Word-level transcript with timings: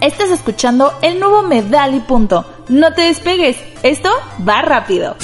Estás 0.00 0.30
escuchando 0.30 0.96
el 1.02 1.18
nuevo 1.18 1.42
Medal 1.42 2.06
Punto. 2.06 2.44
No 2.68 2.94
te 2.94 3.02
despegues, 3.02 3.56
esto 3.82 4.08
va 4.48 4.62
rápido. 4.62 5.16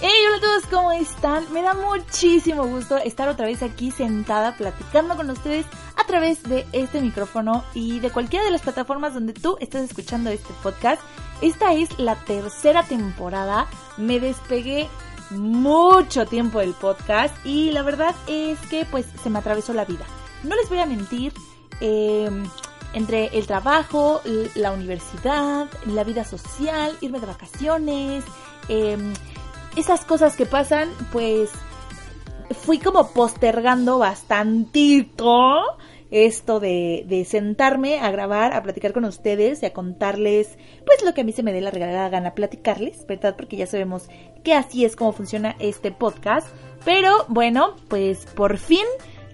Hey, 0.00 0.10
hola 0.26 0.38
a 0.38 0.40
todos, 0.40 0.66
¿cómo 0.70 0.92
están? 0.92 1.52
Me 1.52 1.60
da 1.60 1.74
muchísimo 1.74 2.66
gusto 2.66 2.96
estar 2.96 3.28
otra 3.28 3.44
vez 3.44 3.62
aquí 3.62 3.90
sentada 3.90 4.56
platicando 4.56 5.14
con 5.14 5.28
ustedes 5.28 5.66
a 5.96 6.04
través 6.06 6.42
de 6.44 6.64
este 6.72 7.02
micrófono 7.02 7.64
y 7.74 8.00
de 8.00 8.08
cualquiera 8.08 8.46
de 8.46 8.50
las 8.50 8.62
plataformas 8.62 9.12
donde 9.12 9.34
tú 9.34 9.58
estás 9.60 9.82
escuchando 9.82 10.30
este 10.30 10.54
podcast. 10.62 11.02
Esta 11.42 11.74
es 11.74 11.98
la 11.98 12.14
tercera 12.14 12.82
temporada. 12.82 13.66
Me 13.98 14.20
despegué 14.20 14.88
mucho 15.28 16.24
tiempo 16.24 16.60
del 16.60 16.72
podcast 16.72 17.34
y 17.44 17.72
la 17.72 17.82
verdad 17.82 18.14
es 18.26 18.58
que 18.70 18.86
pues 18.86 19.04
se 19.22 19.28
me 19.28 19.38
atravesó 19.38 19.74
la 19.74 19.84
vida. 19.84 20.06
No 20.44 20.56
les 20.56 20.68
voy 20.70 20.78
a 20.78 20.86
mentir, 20.86 21.34
eh, 21.82 22.30
entre 22.94 23.26
el 23.36 23.46
trabajo, 23.46 24.20
la 24.54 24.72
universidad, 24.72 25.66
la 25.86 26.04
vida 26.04 26.24
social, 26.24 26.96
irme 27.00 27.20
de 27.20 27.26
vacaciones, 27.26 28.24
eh, 28.68 28.96
esas 29.76 30.04
cosas 30.04 30.36
que 30.36 30.46
pasan, 30.46 30.90
pues 31.10 31.50
fui 32.50 32.78
como 32.78 33.08
postergando 33.12 33.98
bastantito 33.98 35.78
esto 36.12 36.60
de, 36.60 37.04
de, 37.08 37.24
sentarme 37.24 37.98
a 37.98 38.10
grabar, 38.10 38.52
a 38.52 38.62
platicar 38.62 38.92
con 38.92 39.06
ustedes 39.06 39.62
y 39.62 39.66
a 39.66 39.72
contarles, 39.72 40.58
pues 40.84 41.02
lo 41.02 41.14
que 41.14 41.22
a 41.22 41.24
mí 41.24 41.32
se 41.32 41.42
me 41.42 41.54
dé 41.54 41.62
la 41.62 41.70
regalada 41.70 42.10
gana 42.10 42.34
platicarles, 42.34 43.06
¿verdad? 43.06 43.34
Porque 43.34 43.56
ya 43.56 43.66
sabemos 43.66 44.08
que 44.44 44.52
así 44.52 44.84
es 44.84 44.94
como 44.94 45.12
funciona 45.12 45.56
este 45.58 45.90
podcast. 45.90 46.48
Pero 46.84 47.24
bueno, 47.28 47.76
pues 47.88 48.26
por 48.26 48.58
fin 48.58 48.84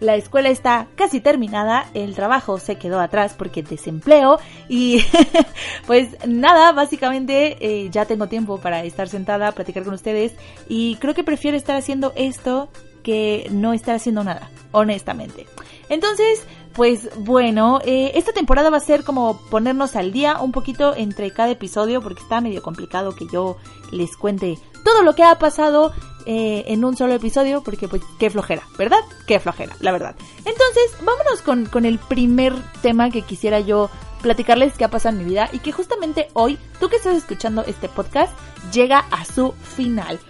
la 0.01 0.17
escuela 0.17 0.49
está 0.49 0.87
casi 0.95 1.21
terminada, 1.21 1.87
el 1.95 2.15
trabajo 2.15 2.59
se 2.59 2.77
quedó 2.77 3.01
atrás 3.01 3.35
porque 3.37 3.63
desempleo 3.63 4.39
y 4.69 5.05
pues 5.87 6.17
nada, 6.27 6.73
básicamente 6.73 7.57
eh, 7.61 7.89
ya 7.91 8.05
tengo 8.05 8.29
tiempo 8.29 8.59
para 8.59 8.85
estar 8.85 9.09
sentada, 9.09 9.53
platicar 9.53 9.85
con 9.85 9.95
ustedes 9.95 10.33
y 10.69 10.97
creo 10.97 11.15
que 11.15 11.25
prefiero 11.25 11.57
estar 11.57 11.77
haciendo 11.77 12.13
esto 12.17 12.69
que 13.03 13.49
no 13.51 13.73
estar 13.73 13.97
haciendo 13.97 14.25
nada, 14.25 14.51
honestamente. 14.73 15.47
Entonces, 15.89 16.47
pues 16.79 17.11
bueno, 17.17 17.81
eh, 17.85 18.13
esta 18.15 18.33
temporada 18.33 18.71
va 18.71 18.77
a 18.77 18.81
ser 18.81 19.03
como 19.03 19.41
ponernos 19.51 19.97
al 19.97 20.13
día 20.13 20.41
un 20.41 20.53
poquito 20.53 20.95
entre 20.95 21.33
cada 21.33 21.51
episodio 21.51 22.01
porque 22.01 22.23
está 22.23 22.41
medio 22.41 22.63
complicado 22.63 23.17
que 23.17 23.27
yo 23.27 23.57
les 23.91 24.17
cuente 24.17 24.61
todo 24.85 25.03
lo 25.03 25.17
que 25.17 25.25
ha 25.25 25.37
pasado 25.41 25.93
eh, 26.25 26.67
en 26.69 26.85
un 26.85 26.97
solo 26.97 27.15
episodio 27.15 27.65
porque 27.65 27.89
pues 27.89 28.03
qué 28.21 28.31
flojera, 28.31 28.63
¿verdad? 28.79 29.01
Qué 29.27 29.41
flojera, 29.41 29.75
la 29.81 29.91
verdad. 29.91 30.15
Entonces, 30.45 31.05
vámonos 31.05 31.43
con, 31.43 31.67
con 31.67 31.85
el 31.85 31.99
primer 31.99 32.55
tema 32.81 33.11
que 33.11 33.23
quisiera 33.23 33.59
yo 33.59 33.91
platicarles 34.23 34.75
que 34.75 34.85
ha 34.85 34.89
pasado 34.89 35.17
en 35.17 35.25
mi 35.25 35.31
vida 35.31 35.51
y 35.53 35.59
que 35.59 35.73
justamente 35.73 36.29
hoy, 36.35 36.61
tú 36.79 36.89
que 36.89 36.95
estás 36.95 37.17
escuchando 37.17 37.65
este 37.65 37.89
podcast, 37.89 38.33
llega 38.73 39.01
a 39.11 39.25
su 39.25 39.51
final. 39.77 40.21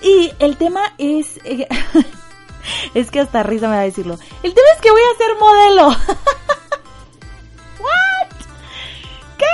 Y 0.00 0.30
el 0.38 0.56
tema 0.58 0.94
es... 0.96 1.40
Eh, 1.42 1.66
es 2.94 3.10
que 3.10 3.20
hasta 3.20 3.42
risa 3.42 3.68
me 3.68 3.76
va 3.76 3.82
a 3.82 3.84
decirlo. 3.84 4.18
El 4.42 4.54
tema 4.54 4.66
es 4.74 4.80
que 4.80 4.90
voy 4.90 5.00
a 5.00 5.18
ser 5.18 5.36
modelo. 5.38 5.88
¿What? 7.80 8.28
¿Qué? 9.38 9.44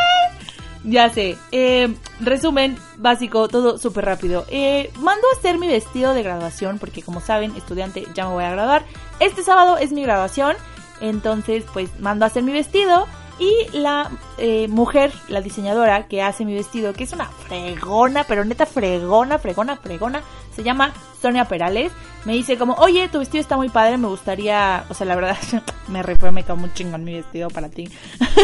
Ya 0.84 1.10
sé. 1.10 1.36
Eh, 1.52 1.94
resumen 2.20 2.78
básico, 2.96 3.48
todo 3.48 3.78
súper 3.78 4.04
rápido. 4.04 4.44
Eh, 4.48 4.90
mando 4.98 5.26
a 5.28 5.38
hacer 5.38 5.58
mi 5.58 5.68
vestido 5.68 6.14
de 6.14 6.22
graduación 6.22 6.78
porque 6.78 7.02
como 7.02 7.20
saben, 7.20 7.56
estudiante, 7.56 8.06
ya 8.14 8.26
me 8.26 8.34
voy 8.34 8.44
a 8.44 8.50
graduar. 8.50 8.84
Este 9.20 9.42
sábado 9.42 9.76
es 9.78 9.92
mi 9.92 10.02
graduación. 10.02 10.56
Entonces, 11.00 11.64
pues 11.72 11.90
mando 12.00 12.24
a 12.24 12.28
hacer 12.28 12.42
mi 12.42 12.52
vestido. 12.52 13.06
Y 13.38 13.52
la 13.72 14.10
eh, 14.38 14.68
mujer, 14.68 15.12
la 15.28 15.40
diseñadora 15.40 16.06
que 16.06 16.22
hace 16.22 16.44
mi 16.44 16.54
vestido, 16.54 16.92
que 16.92 17.02
es 17.02 17.12
una 17.12 17.26
fregona, 17.26 18.22
pero 18.24 18.44
neta 18.44 18.64
fregona, 18.64 19.40
fregona, 19.40 19.76
fregona, 19.76 20.22
se 20.54 20.62
llama 20.62 20.92
Sonia 21.20 21.46
Perales. 21.46 21.92
Me 22.24 22.32
dice 22.32 22.56
como, 22.56 22.74
oye, 22.74 23.08
tu 23.08 23.18
vestido 23.18 23.42
está 23.42 23.56
muy 23.56 23.68
padre, 23.68 23.98
me 23.98 24.08
gustaría, 24.08 24.84
o 24.88 24.94
sea, 24.94 25.06
la 25.06 25.14
verdad, 25.14 25.36
me 25.88 26.02
refue, 26.02 26.32
me 26.32 26.42
quedó 26.42 26.56
muy 26.56 26.72
chingón 26.72 27.04
mi 27.04 27.14
vestido 27.14 27.50
para 27.50 27.68
ti. 27.68 27.88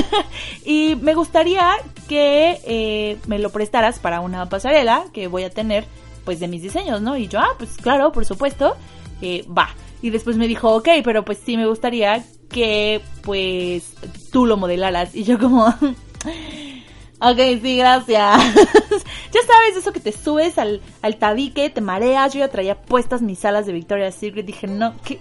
y 0.65 0.97
me 1.01 1.15
gustaría 1.15 1.71
que 2.09 2.61
eh, 2.65 3.19
me 3.27 3.39
lo 3.39 3.51
prestaras 3.51 3.99
para 3.99 4.21
una 4.21 4.49
pasarela 4.49 5.05
que 5.13 5.29
voy 5.29 5.45
a 5.45 5.51
tener, 5.51 5.87
pues, 6.25 6.41
de 6.41 6.49
mis 6.49 6.63
diseños, 6.63 7.01
¿no? 7.01 7.17
Y 7.17 7.29
yo, 7.29 7.41
ah, 7.41 7.55
pues 7.57 7.77
claro, 7.79 8.13
por 8.13 8.27
supuesto, 8.27 8.77
eh, 9.23 9.45
va. 9.47 9.71
Y 10.03 10.11
después 10.11 10.37
me 10.37 10.49
dijo, 10.49 10.75
ok, 10.75 10.89
pero 11.05 11.25
pues 11.25 11.39
sí 11.45 11.57
me 11.57 11.67
gustaría 11.67 12.25
que 12.51 13.01
pues 13.23 13.95
tú 14.33 14.47
lo 14.47 14.57
modelaras. 14.57 15.15
Y 15.15 15.25
yo 15.25 15.39
como, 15.39 15.67
ok, 17.21 17.39
sí, 17.63 17.77
gracias. 17.77 18.55
ya 18.55 19.41
sabes, 19.47 19.77
eso 19.77 19.93
que 19.93 20.01
te 20.01 20.13
subes 20.13 20.59
al, 20.59 20.81
al 21.03 21.17
tabique, 21.17 21.71
te 21.71 21.81
mareas. 21.81 22.33
Yo 22.33 22.41
ya 22.41 22.49
traía 22.49 22.81
puestas 22.81 23.23
mis 23.23 23.45
alas 23.45 23.67
de 23.67 23.73
Victoria's 23.73 24.15
Secret. 24.15 24.47
Dije, 24.47 24.67
no, 24.67 24.97
que... 25.03 25.21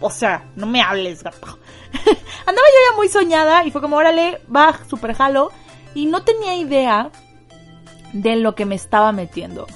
O 0.00 0.10
sea, 0.10 0.44
no 0.56 0.66
me 0.66 0.80
hables, 0.80 1.22
gato. 1.22 1.46
Andaba 2.46 2.66
yo 2.68 2.90
ya 2.90 2.96
muy 2.96 3.08
soñada 3.08 3.64
y 3.66 3.70
fue 3.70 3.80
como, 3.80 3.96
órale, 3.96 4.40
va, 4.54 4.80
super 4.88 5.14
jalo. 5.14 5.52
Y 5.94 6.06
no 6.06 6.22
tenía 6.22 6.56
idea 6.56 7.10
de 8.12 8.36
lo 8.36 8.54
que 8.54 8.64
me 8.64 8.74
estaba 8.74 9.12
metiendo. 9.12 9.66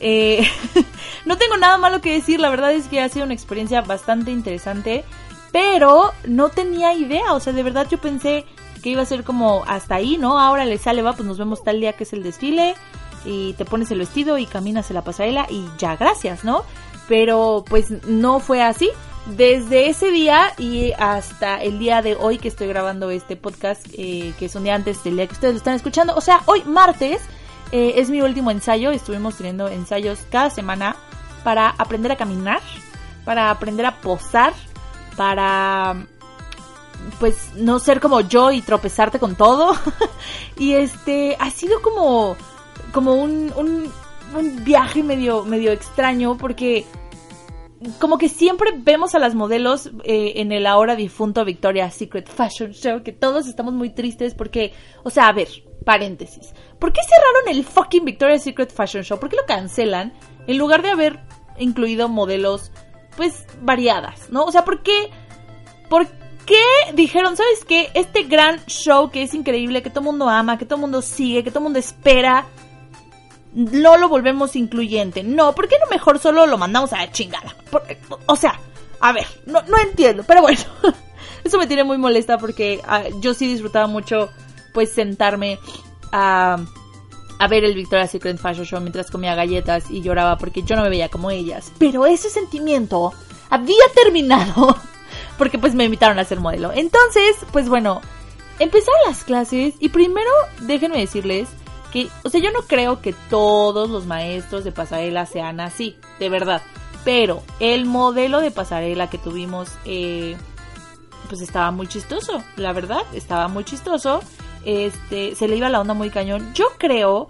Eh, 0.00 0.46
no 1.24 1.38
tengo 1.38 1.56
nada 1.56 1.78
malo 1.78 2.00
que 2.00 2.12
decir, 2.12 2.40
la 2.40 2.50
verdad 2.50 2.72
es 2.72 2.88
que 2.88 3.00
ha 3.00 3.08
sido 3.08 3.24
una 3.24 3.34
experiencia 3.34 3.80
bastante 3.80 4.30
interesante. 4.30 5.04
Pero 5.52 6.12
no 6.26 6.48
tenía 6.50 6.94
idea, 6.94 7.32
o 7.32 7.40
sea, 7.40 7.52
de 7.52 7.62
verdad 7.62 7.86
yo 7.90 7.98
pensé 7.98 8.44
que 8.80 8.90
iba 8.90 9.02
a 9.02 9.06
ser 9.06 9.24
como 9.24 9.64
hasta 9.66 9.96
ahí, 9.96 10.18
¿no? 10.18 10.38
Ahora 10.38 10.64
le 10.64 10.78
sale, 10.78 11.02
va, 11.02 11.12
pues 11.12 11.26
nos 11.26 11.38
vemos 11.38 11.62
tal 11.62 11.80
día 11.80 11.94
que 11.94 12.04
es 12.04 12.12
el 12.12 12.22
desfile 12.22 12.74
y 13.24 13.52
te 13.54 13.64
pones 13.64 13.90
el 13.90 13.98
vestido 13.98 14.38
y 14.38 14.46
caminas 14.46 14.90
en 14.90 14.94
la 14.94 15.04
pasarela 15.04 15.46
y 15.48 15.66
ya, 15.78 15.96
gracias, 15.96 16.44
¿no? 16.44 16.64
Pero 17.08 17.64
pues 17.68 17.90
no 18.06 18.40
fue 18.40 18.62
así. 18.62 18.90
Desde 19.26 19.90
ese 19.90 20.10
día 20.10 20.54
y 20.58 20.92
hasta 20.98 21.62
el 21.62 21.78
día 21.78 22.00
de 22.00 22.16
hoy 22.16 22.38
que 22.38 22.48
estoy 22.48 22.68
grabando 22.68 23.10
este 23.10 23.36
podcast, 23.36 23.86
eh, 23.92 24.32
que 24.38 24.46
es 24.46 24.54
un 24.54 24.64
día 24.64 24.74
antes 24.74 25.04
del 25.04 25.16
día 25.16 25.26
que 25.26 25.34
ustedes 25.34 25.54
lo 25.54 25.58
están 25.58 25.74
escuchando, 25.74 26.14
o 26.16 26.20
sea, 26.22 26.42
hoy 26.46 26.64
martes 26.64 27.20
eh, 27.70 27.94
es 27.96 28.08
mi 28.10 28.22
último 28.22 28.50
ensayo, 28.50 28.90
estuvimos 28.90 29.36
teniendo 29.36 29.68
ensayos 29.68 30.20
cada 30.30 30.48
semana 30.48 30.96
para 31.44 31.68
aprender 31.68 32.10
a 32.12 32.16
caminar, 32.16 32.60
para 33.24 33.50
aprender 33.50 33.86
a 33.86 34.00
posar, 34.00 34.54
para 35.16 36.06
pues 37.18 37.50
no 37.56 37.78
ser 37.78 38.00
como 38.00 38.20
yo 38.20 38.50
y 38.50 38.62
tropezarte 38.62 39.18
con 39.18 39.36
todo. 39.36 39.74
y 40.58 40.72
este 40.72 41.36
ha 41.38 41.50
sido 41.50 41.80
como 41.82 42.36
como 42.92 43.14
un, 43.14 43.52
un, 43.56 43.90
viaje 44.64 45.02
medio 45.02 45.44
medio 45.44 45.72
extraño 45.72 46.36
porque 46.36 46.84
como 47.98 48.18
que 48.18 48.28
siempre 48.28 48.72
vemos 48.76 49.14
a 49.14 49.18
las 49.18 49.34
modelos 49.34 49.90
eh, 50.04 50.34
en 50.36 50.52
el 50.52 50.66
ahora 50.66 50.96
difunto 50.96 51.44
Victoria's 51.44 51.94
Secret 51.94 52.28
Fashion 52.28 52.72
Show 52.72 53.02
que 53.02 53.12
todos 53.12 53.46
estamos 53.48 53.74
muy 53.74 53.90
tristes 53.90 54.34
porque, 54.34 54.72
o 55.02 55.10
sea, 55.10 55.28
a 55.28 55.32
ver, 55.32 55.48
paréntesis, 55.84 56.52
¿por 56.78 56.92
qué 56.92 57.00
cerraron 57.02 57.56
el 57.56 57.64
fucking 57.64 58.04
Victoria's 58.04 58.42
Secret 58.42 58.72
Fashion 58.72 59.02
Show? 59.02 59.18
¿Por 59.18 59.30
qué 59.30 59.36
lo 59.36 59.46
cancelan 59.46 60.12
en 60.46 60.58
lugar 60.58 60.82
de 60.82 60.90
haber 60.90 61.20
incluido 61.58 62.08
modelos 62.08 62.70
pues 63.16 63.46
variadas, 63.62 64.30
¿no? 64.30 64.44
O 64.44 64.52
sea, 64.52 64.64
¿por 64.64 64.82
qué? 64.82 65.10
¿Por 65.88 66.06
qué 66.50 66.92
dijeron, 66.94 67.36
sabes 67.36 67.64
qué? 67.64 67.90
Este 67.94 68.24
gran 68.24 68.64
show 68.66 69.08
que 69.10 69.22
es 69.22 69.34
increíble, 69.34 69.82
que 69.82 69.90
todo 69.90 70.02
mundo 70.02 70.28
ama, 70.28 70.58
que 70.58 70.66
todo 70.66 70.80
mundo 70.80 71.00
sigue, 71.00 71.44
que 71.44 71.52
todo 71.52 71.62
mundo 71.62 71.78
espera, 71.78 72.44
no 73.54 73.96
lo 73.96 74.08
volvemos 74.08 74.56
incluyente. 74.56 75.22
No, 75.22 75.54
¿por 75.54 75.68
qué 75.68 75.76
no 75.78 75.86
mejor 75.88 76.18
solo 76.18 76.46
lo 76.46 76.58
mandamos 76.58 76.92
a 76.92 76.96
la 76.96 77.12
chingada? 77.12 77.54
o 78.26 78.34
sea, 78.34 78.58
a 78.98 79.12
ver, 79.12 79.26
no, 79.46 79.62
no 79.62 79.78
entiendo, 79.78 80.24
pero 80.26 80.42
bueno, 80.42 80.60
eso 81.44 81.56
me 81.56 81.68
tiene 81.68 81.84
muy 81.84 81.98
molesta 81.98 82.36
porque 82.36 82.80
uh, 82.84 83.20
yo 83.20 83.32
sí 83.32 83.46
disfrutaba 83.46 83.86
mucho, 83.86 84.28
pues, 84.74 84.92
sentarme 84.92 85.60
a 86.10 86.58
a 87.38 87.48
ver 87.48 87.64
el 87.64 87.74
Victoria's 87.74 88.10
Secret 88.10 88.36
Fashion 88.36 88.66
Show 88.66 88.80
mientras 88.82 89.10
comía 89.10 89.34
galletas 89.34 89.90
y 89.90 90.02
lloraba 90.02 90.36
porque 90.36 90.62
yo 90.62 90.76
no 90.76 90.82
me 90.82 90.90
veía 90.90 91.08
como 91.08 91.30
ellas. 91.30 91.72
Pero 91.78 92.04
ese 92.04 92.28
sentimiento 92.28 93.14
había 93.48 93.82
terminado 93.94 94.76
porque 95.40 95.58
pues 95.58 95.74
me 95.74 95.84
invitaron 95.84 96.18
a 96.18 96.24
ser 96.24 96.38
modelo. 96.38 96.70
Entonces, 96.70 97.34
pues 97.50 97.66
bueno, 97.66 98.02
empezaron 98.58 99.00
las 99.06 99.24
clases 99.24 99.72
y 99.80 99.88
primero 99.88 100.28
déjenme 100.60 100.98
decirles 100.98 101.48
que, 101.90 102.10
o 102.24 102.28
sea, 102.28 102.42
yo 102.42 102.52
no 102.52 102.60
creo 102.60 103.00
que 103.00 103.14
todos 103.30 103.88
los 103.88 104.04
maestros 104.04 104.64
de 104.64 104.72
pasarela 104.72 105.24
sean 105.24 105.60
así, 105.60 105.96
de 106.18 106.28
verdad. 106.28 106.60
Pero 107.06 107.42
el 107.58 107.86
modelo 107.86 108.42
de 108.42 108.50
pasarela 108.50 109.08
que 109.08 109.16
tuvimos, 109.16 109.70
eh, 109.86 110.36
pues 111.30 111.40
estaba 111.40 111.70
muy 111.70 111.86
chistoso, 111.86 112.44
la 112.56 112.74
verdad, 112.74 113.00
estaba 113.14 113.48
muy 113.48 113.64
chistoso. 113.64 114.20
Este, 114.66 115.34
se 115.36 115.48
le 115.48 115.56
iba 115.56 115.70
la 115.70 115.80
onda 115.80 115.94
muy 115.94 116.10
cañón. 116.10 116.52
Yo 116.52 116.66
creo 116.76 117.28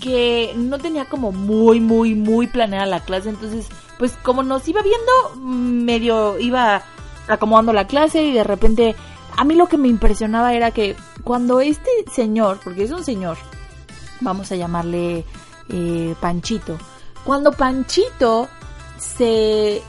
que 0.00 0.54
no 0.56 0.78
tenía 0.78 1.04
como 1.04 1.30
muy, 1.30 1.78
muy, 1.78 2.14
muy 2.14 2.46
planeada 2.46 2.86
la 2.86 3.00
clase. 3.00 3.28
Entonces, 3.28 3.66
pues 3.98 4.12
como 4.22 4.42
nos 4.42 4.66
iba 4.66 4.80
viendo, 4.80 5.44
medio 5.44 6.38
iba 6.38 6.82
acomodando 7.28 7.72
la 7.72 7.86
clase 7.86 8.22
y 8.22 8.32
de 8.32 8.44
repente 8.44 8.94
a 9.36 9.44
mí 9.44 9.54
lo 9.54 9.66
que 9.66 9.78
me 9.78 9.88
impresionaba 9.88 10.54
era 10.54 10.70
que 10.70 10.96
cuando 11.22 11.60
este 11.60 11.90
señor, 12.12 12.60
porque 12.62 12.84
es 12.84 12.90
un 12.90 13.04
señor, 13.04 13.36
vamos 14.20 14.52
a 14.52 14.56
llamarle 14.56 15.24
eh, 15.68 16.14
Panchito, 16.20 16.78
cuando 17.24 17.52
Panchito 17.52 18.48
se 18.98 19.82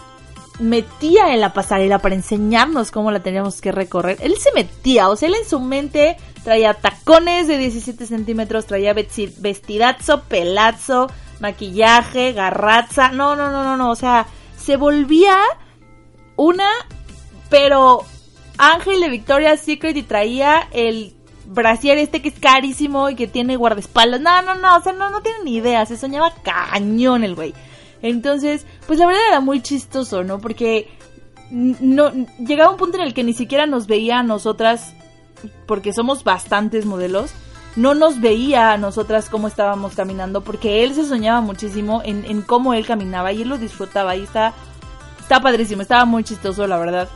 metía 0.60 1.34
en 1.34 1.42
la 1.42 1.54
pasarela 1.54 2.00
para 2.00 2.16
enseñarnos 2.16 2.92
cómo 2.92 3.12
la 3.12 3.22
teníamos 3.22 3.62
que 3.62 3.72
recorrer. 3.72 4.18
Él 4.22 4.36
se 4.40 4.54
metía, 4.54 5.10
o 5.10 5.16
sea, 5.16 5.28
él 5.28 5.36
en 5.36 5.48
su 5.48 5.60
mente 5.60 6.18
traía 6.44 6.74
tacones 6.74 7.48
de 7.48 7.58
17 7.58 8.06
centímetros, 8.06 8.66
traía 8.66 8.94
vestidazo, 8.94 10.24
pelazo, 10.24 11.08
maquillaje, 11.40 12.34
garraza. 12.34 13.12
No, 13.12 13.36
no, 13.36 13.52
no, 13.52 13.64
no, 13.64 13.78
no. 13.78 13.92
O 13.92 13.96
sea, 13.96 14.28
se 14.58 14.78
volvía 14.78 15.38
una, 16.36 16.70
pero 17.50 18.04
Ángel 18.58 19.02
de 19.02 19.10
Victoria's 19.10 19.62
Secret 19.62 19.96
y 19.98 20.04
traía 20.04 20.68
el 20.72 21.14
brasier 21.48 21.98
este 21.98 22.22
que 22.22 22.30
es 22.30 22.40
carísimo 22.40 23.10
y 23.10 23.16
que 23.16 23.28
tiene 23.28 23.56
guardaespaldas. 23.56 24.22
No, 24.22 24.42
no, 24.42 24.56
no, 24.56 24.78
o 24.78 24.82
sea, 24.82 24.94
no, 24.94 25.10
no 25.10 25.22
tiene 25.22 25.40
ni 25.44 25.56
idea. 25.58 25.86
Se 25.86 25.98
soñaba 25.98 26.34
cañón 26.44 27.24
el 27.24 27.36
güey. 27.36 27.54
Entonces, 28.02 28.66
pues 28.88 29.00
la 29.00 29.08
verdad 29.08 29.22
era 29.30 29.40
muy 29.40 29.62
chistoso, 29.62 30.24
¿no? 30.24 30.40
Porque 30.40 30.90
no 31.52 32.12
llegaba 32.40 32.72
un 32.72 32.78
punto 32.78 32.98
en 32.98 33.04
el 33.04 33.14
que 33.14 33.24
ni 33.24 33.34
siquiera 33.34 33.66
nos 33.66 33.88
veía 33.88 34.20
a 34.20 34.24
nosotras, 34.24 34.94
porque 35.66 35.94
somos 35.94 36.24
bastantes 36.24 36.86
modelos, 36.86 37.32
no 37.76 37.94
nos 37.94 38.22
veía 38.22 38.72
a 38.72 38.78
nosotras 38.78 39.30
cómo 39.30 39.48
estábamos 39.48 39.96
caminando, 39.96 40.42
porque 40.42 40.84
él 40.84 40.94
se 40.94 41.06
soñaba 41.06 41.42
muchísimo 41.42 42.02
en, 42.04 42.26
en 42.26 42.42
cómo 42.42 42.74
él 42.74 42.86
caminaba 42.86 43.32
y 43.32 43.42
él 43.42 43.50
lo 43.50 43.58
disfrutaba 43.58 44.16
y 44.16 44.24
está, 44.24 44.54
está 45.20 45.42
padrísimo, 45.42 45.82
estaba 45.82 46.06
muy 46.06 46.24
chistoso, 46.24 46.68
la 46.68 46.78
verdad. 46.78 47.10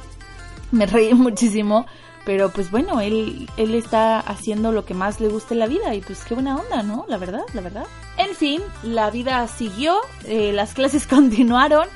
Me 0.71 0.85
reí 0.85 1.13
muchísimo. 1.15 1.85
Pero 2.25 2.49
pues 2.51 2.69
bueno, 2.69 3.01
él, 3.01 3.49
él 3.57 3.73
está 3.73 4.19
haciendo 4.19 4.71
lo 4.71 4.85
que 4.85 4.93
más 4.93 5.19
le 5.19 5.29
gusta 5.29 5.53
en 5.55 5.59
la 5.61 5.67
vida 5.67 5.95
y 5.95 6.01
pues 6.01 6.23
qué 6.25 6.35
buena 6.35 6.57
onda, 6.57 6.83
¿no? 6.83 7.05
La 7.07 7.17
verdad, 7.17 7.41
la 7.53 7.61
verdad. 7.61 7.87
En 8.17 8.35
fin, 8.35 8.61
la 8.83 9.09
vida 9.09 9.47
siguió, 9.47 9.97
eh, 10.25 10.51
las 10.53 10.73
clases 10.73 11.07
continuaron 11.07 11.87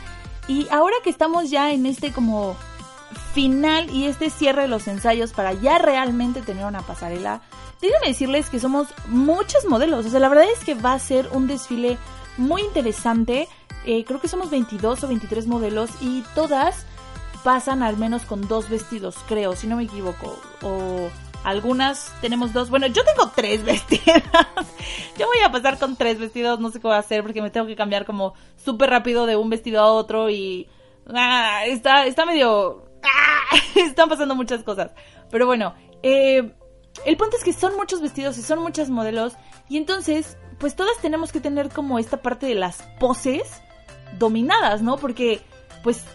y 0.47 0.67
ahora 0.71 0.95
que 1.03 1.09
estamos 1.09 1.49
ya 1.49 1.71
en 1.71 1.85
este 1.85 2.11
como 2.11 2.55
final 3.33 3.89
y 3.91 4.05
este 4.05 4.29
cierre 4.29 4.63
de 4.63 4.67
los 4.67 4.87
ensayos 4.87 5.33
para 5.33 5.53
ya 5.53 5.77
realmente 5.77 6.41
tener 6.41 6.65
una 6.65 6.81
pasarela, 6.81 7.41
déjenme 7.81 8.07
decirles 8.07 8.49
que 8.49 8.59
somos 8.59 8.87
muchos 9.07 9.65
modelos. 9.65 10.05
O 10.05 10.09
sea, 10.09 10.19
la 10.19 10.29
verdad 10.29 10.45
es 10.51 10.63
que 10.63 10.75
va 10.75 10.93
a 10.93 10.99
ser 10.99 11.29
un 11.31 11.47
desfile 11.47 11.97
muy 12.37 12.61
interesante. 12.61 13.47
Eh, 13.85 14.03
creo 14.05 14.21
que 14.21 14.27
somos 14.27 14.49
22 14.49 15.03
o 15.03 15.07
23 15.07 15.47
modelos 15.47 15.89
y 16.01 16.23
todas 16.35 16.85
pasan 17.43 17.83
al 17.83 17.97
menos 17.97 18.23
con 18.23 18.47
dos 18.47 18.69
vestidos, 18.69 19.15
creo, 19.27 19.55
si 19.55 19.67
no 19.67 19.75
me 19.77 19.83
equivoco. 19.83 20.39
O 20.61 21.09
algunas 21.43 22.13
tenemos 22.21 22.53
dos. 22.53 22.69
Bueno, 22.69 22.87
yo 22.87 23.03
tengo 23.03 23.31
tres 23.35 23.63
vestidos. 23.65 24.23
yo 25.17 25.27
voy 25.27 25.39
a 25.45 25.51
pasar 25.51 25.77
con 25.77 25.95
tres 25.95 26.19
vestidos, 26.19 26.59
no 26.59 26.69
sé 26.69 26.79
qué 26.79 26.87
voy 26.87 26.95
a 26.95 26.99
hacer 26.99 27.21
porque 27.21 27.41
me 27.41 27.51
tengo 27.51 27.67
que 27.67 27.75
cambiar 27.75 28.05
como 28.05 28.33
súper 28.63 28.89
rápido 28.89 29.25
de 29.25 29.35
un 29.35 29.49
vestido 29.49 29.81
a 29.81 29.91
otro 29.91 30.29
y... 30.29 30.69
Ah, 31.13 31.65
está, 31.65 32.05
está 32.05 32.25
medio... 32.25 32.85
Ah, 33.03 33.57
están 33.75 34.09
pasando 34.09 34.35
muchas 34.35 34.63
cosas. 34.63 34.91
Pero 35.29 35.45
bueno, 35.45 35.75
eh, 36.01 36.53
el 37.05 37.17
punto 37.17 37.37
es 37.37 37.43
que 37.43 37.53
son 37.53 37.75
muchos 37.75 38.01
vestidos 38.01 38.37
y 38.37 38.41
son 38.41 38.59
muchos 38.59 38.89
modelos 38.89 39.33
y 39.69 39.77
entonces 39.77 40.37
pues 40.59 40.75
todas 40.75 40.97
tenemos 41.01 41.31
que 41.31 41.41
tener 41.41 41.69
como 41.69 41.99
esta 41.99 42.21
parte 42.21 42.45
de 42.45 42.55
las 42.55 42.83
poses 42.99 43.61
dominadas, 44.17 44.81
¿no? 44.81 44.97
Porque 44.97 45.41
pues 45.83 46.05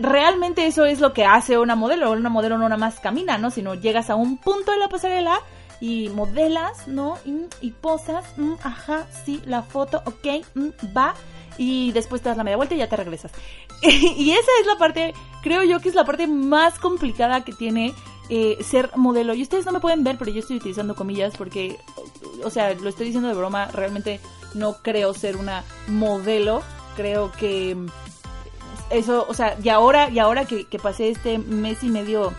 realmente 0.00 0.66
eso 0.66 0.84
es 0.84 1.00
lo 1.00 1.12
que 1.12 1.24
hace 1.24 1.58
una 1.58 1.76
modelo. 1.76 2.12
Una 2.12 2.28
modelo 2.28 2.58
no 2.58 2.68
nada 2.68 2.78
más 2.78 3.00
camina, 3.00 3.38
¿no? 3.38 3.50
Sino 3.50 3.74
llegas 3.74 4.10
a 4.10 4.14
un 4.14 4.38
punto 4.38 4.72
de 4.72 4.78
la 4.78 4.88
pasarela 4.88 5.40
y 5.80 6.08
modelas, 6.10 6.88
¿no? 6.88 7.18
Y, 7.60 7.70
posas, 7.70 8.24
mm, 8.36 8.54
ajá, 8.62 9.06
sí, 9.24 9.40
la 9.46 9.62
foto, 9.62 10.02
ok, 10.06 10.44
mm, 10.54 10.96
va. 10.96 11.14
Y 11.56 11.92
después 11.92 12.22
te 12.22 12.28
das 12.28 12.38
la 12.38 12.44
media 12.44 12.56
vuelta 12.56 12.74
y 12.74 12.78
ya 12.78 12.88
te 12.88 12.96
regresas. 12.96 13.32
y 13.82 14.30
esa 14.30 14.50
es 14.60 14.66
la 14.66 14.76
parte, 14.76 15.14
creo 15.42 15.62
yo 15.64 15.80
que 15.80 15.88
es 15.88 15.94
la 15.94 16.04
parte 16.04 16.26
más 16.26 16.78
complicada 16.78 17.44
que 17.44 17.52
tiene 17.52 17.94
eh, 18.28 18.58
ser 18.62 18.90
modelo. 18.96 19.34
Y 19.34 19.42
ustedes 19.42 19.66
no 19.66 19.72
me 19.72 19.80
pueden 19.80 20.04
ver, 20.04 20.18
pero 20.18 20.30
yo 20.30 20.40
estoy 20.40 20.56
utilizando 20.56 20.94
comillas 20.94 21.36
porque, 21.36 21.78
o 22.44 22.50
sea, 22.50 22.74
lo 22.74 22.88
estoy 22.88 23.06
diciendo 23.06 23.28
de 23.28 23.34
broma, 23.34 23.66
realmente 23.66 24.20
no 24.54 24.74
creo 24.82 25.14
ser 25.14 25.36
una 25.36 25.64
modelo. 25.86 26.62
Creo 26.96 27.30
que 27.32 27.76
eso, 28.90 29.26
o 29.28 29.34
sea, 29.34 29.56
y 29.62 29.68
ahora, 29.68 30.10
y 30.10 30.18
ahora 30.18 30.44
que, 30.44 30.66
pasé 30.82 31.10
este 31.10 31.38
mes 31.38 31.82
y 31.82 31.88
medio, 31.88 32.32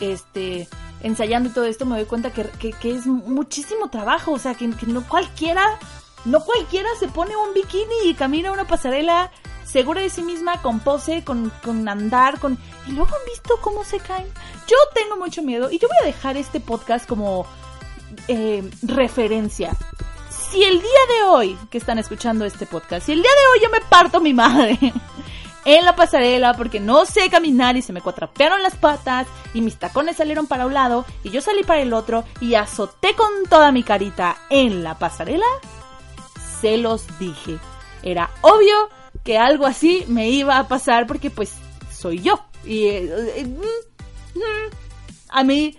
este, 0.00 0.68
ensayando 1.02 1.48
y 1.48 1.52
todo 1.52 1.64
esto, 1.64 1.86
me 1.86 1.96
doy 1.96 2.06
cuenta 2.06 2.32
que, 2.32 2.74
es 2.82 3.06
muchísimo 3.06 3.88
trabajo, 3.88 4.32
o 4.32 4.38
sea, 4.38 4.54
que, 4.54 4.68
no 4.68 5.06
cualquiera, 5.06 5.78
no 6.24 6.40
cualquiera 6.40 6.88
se 6.98 7.08
pone 7.08 7.36
un 7.36 7.54
bikini 7.54 8.08
y 8.08 8.14
camina 8.14 8.52
una 8.52 8.66
pasarela 8.66 9.30
segura 9.64 10.00
de 10.00 10.10
sí 10.10 10.22
misma, 10.22 10.62
con 10.62 10.80
pose, 10.80 11.24
con, 11.24 11.50
con 11.64 11.88
andar, 11.88 12.38
con... 12.38 12.58
Y 12.86 12.92
luego 12.92 13.10
han 13.14 13.24
visto 13.26 13.58
cómo 13.60 13.82
se 13.82 13.98
caen. 13.98 14.26
Yo 14.68 14.76
tengo 14.94 15.16
mucho 15.16 15.42
miedo 15.42 15.70
y 15.70 15.78
yo 15.78 15.88
voy 15.88 15.96
a 16.02 16.06
dejar 16.06 16.36
este 16.36 16.60
podcast 16.60 17.08
como 17.08 17.46
eh, 18.28 18.70
referencia. 18.82 19.72
Si 20.30 20.62
el 20.62 20.80
día 20.80 21.00
de 21.18 21.22
hoy 21.24 21.58
que 21.70 21.78
están 21.78 21.98
escuchando 21.98 22.44
este 22.44 22.66
podcast, 22.66 23.06
si 23.06 23.12
el 23.12 23.22
día 23.22 23.30
de 23.30 23.46
hoy 23.52 23.64
yo 23.64 23.70
me 23.70 23.80
parto 23.88 24.20
mi 24.20 24.32
madre 24.32 24.78
en 25.64 25.84
la 25.84 25.96
pasarela 25.96 26.54
porque 26.54 26.80
no 26.80 27.06
sé 27.06 27.30
caminar 27.30 27.76
y 27.76 27.82
se 27.82 27.92
me 27.92 28.00
cuatrapearon 28.00 28.62
las 28.62 28.76
patas 28.76 29.26
y 29.52 29.60
mis 29.60 29.76
tacones 29.76 30.16
salieron 30.16 30.46
para 30.46 30.66
un 30.66 30.74
lado 30.74 31.04
y 31.22 31.30
yo 31.30 31.40
salí 31.40 31.62
para 31.62 31.80
el 31.80 31.92
otro 31.92 32.24
y 32.40 32.54
azoté 32.54 33.14
con 33.14 33.28
toda 33.48 33.72
mi 33.72 33.82
carita 33.82 34.36
en 34.50 34.82
la 34.84 34.98
pasarela, 34.98 35.46
se 36.60 36.76
los 36.76 37.06
dije. 37.18 37.58
Era 38.02 38.30
obvio 38.42 38.74
que 39.22 39.38
algo 39.38 39.66
así 39.66 40.04
me 40.08 40.28
iba 40.28 40.58
a 40.58 40.68
pasar 40.68 41.06
porque 41.06 41.30
pues 41.30 41.54
soy 41.90 42.20
yo. 42.20 42.44
Y 42.64 42.84
eh, 42.84 43.32
eh, 43.36 43.44
mm, 43.46 44.38
mm, 44.38 44.70
a 45.30 45.44
mí, 45.44 45.76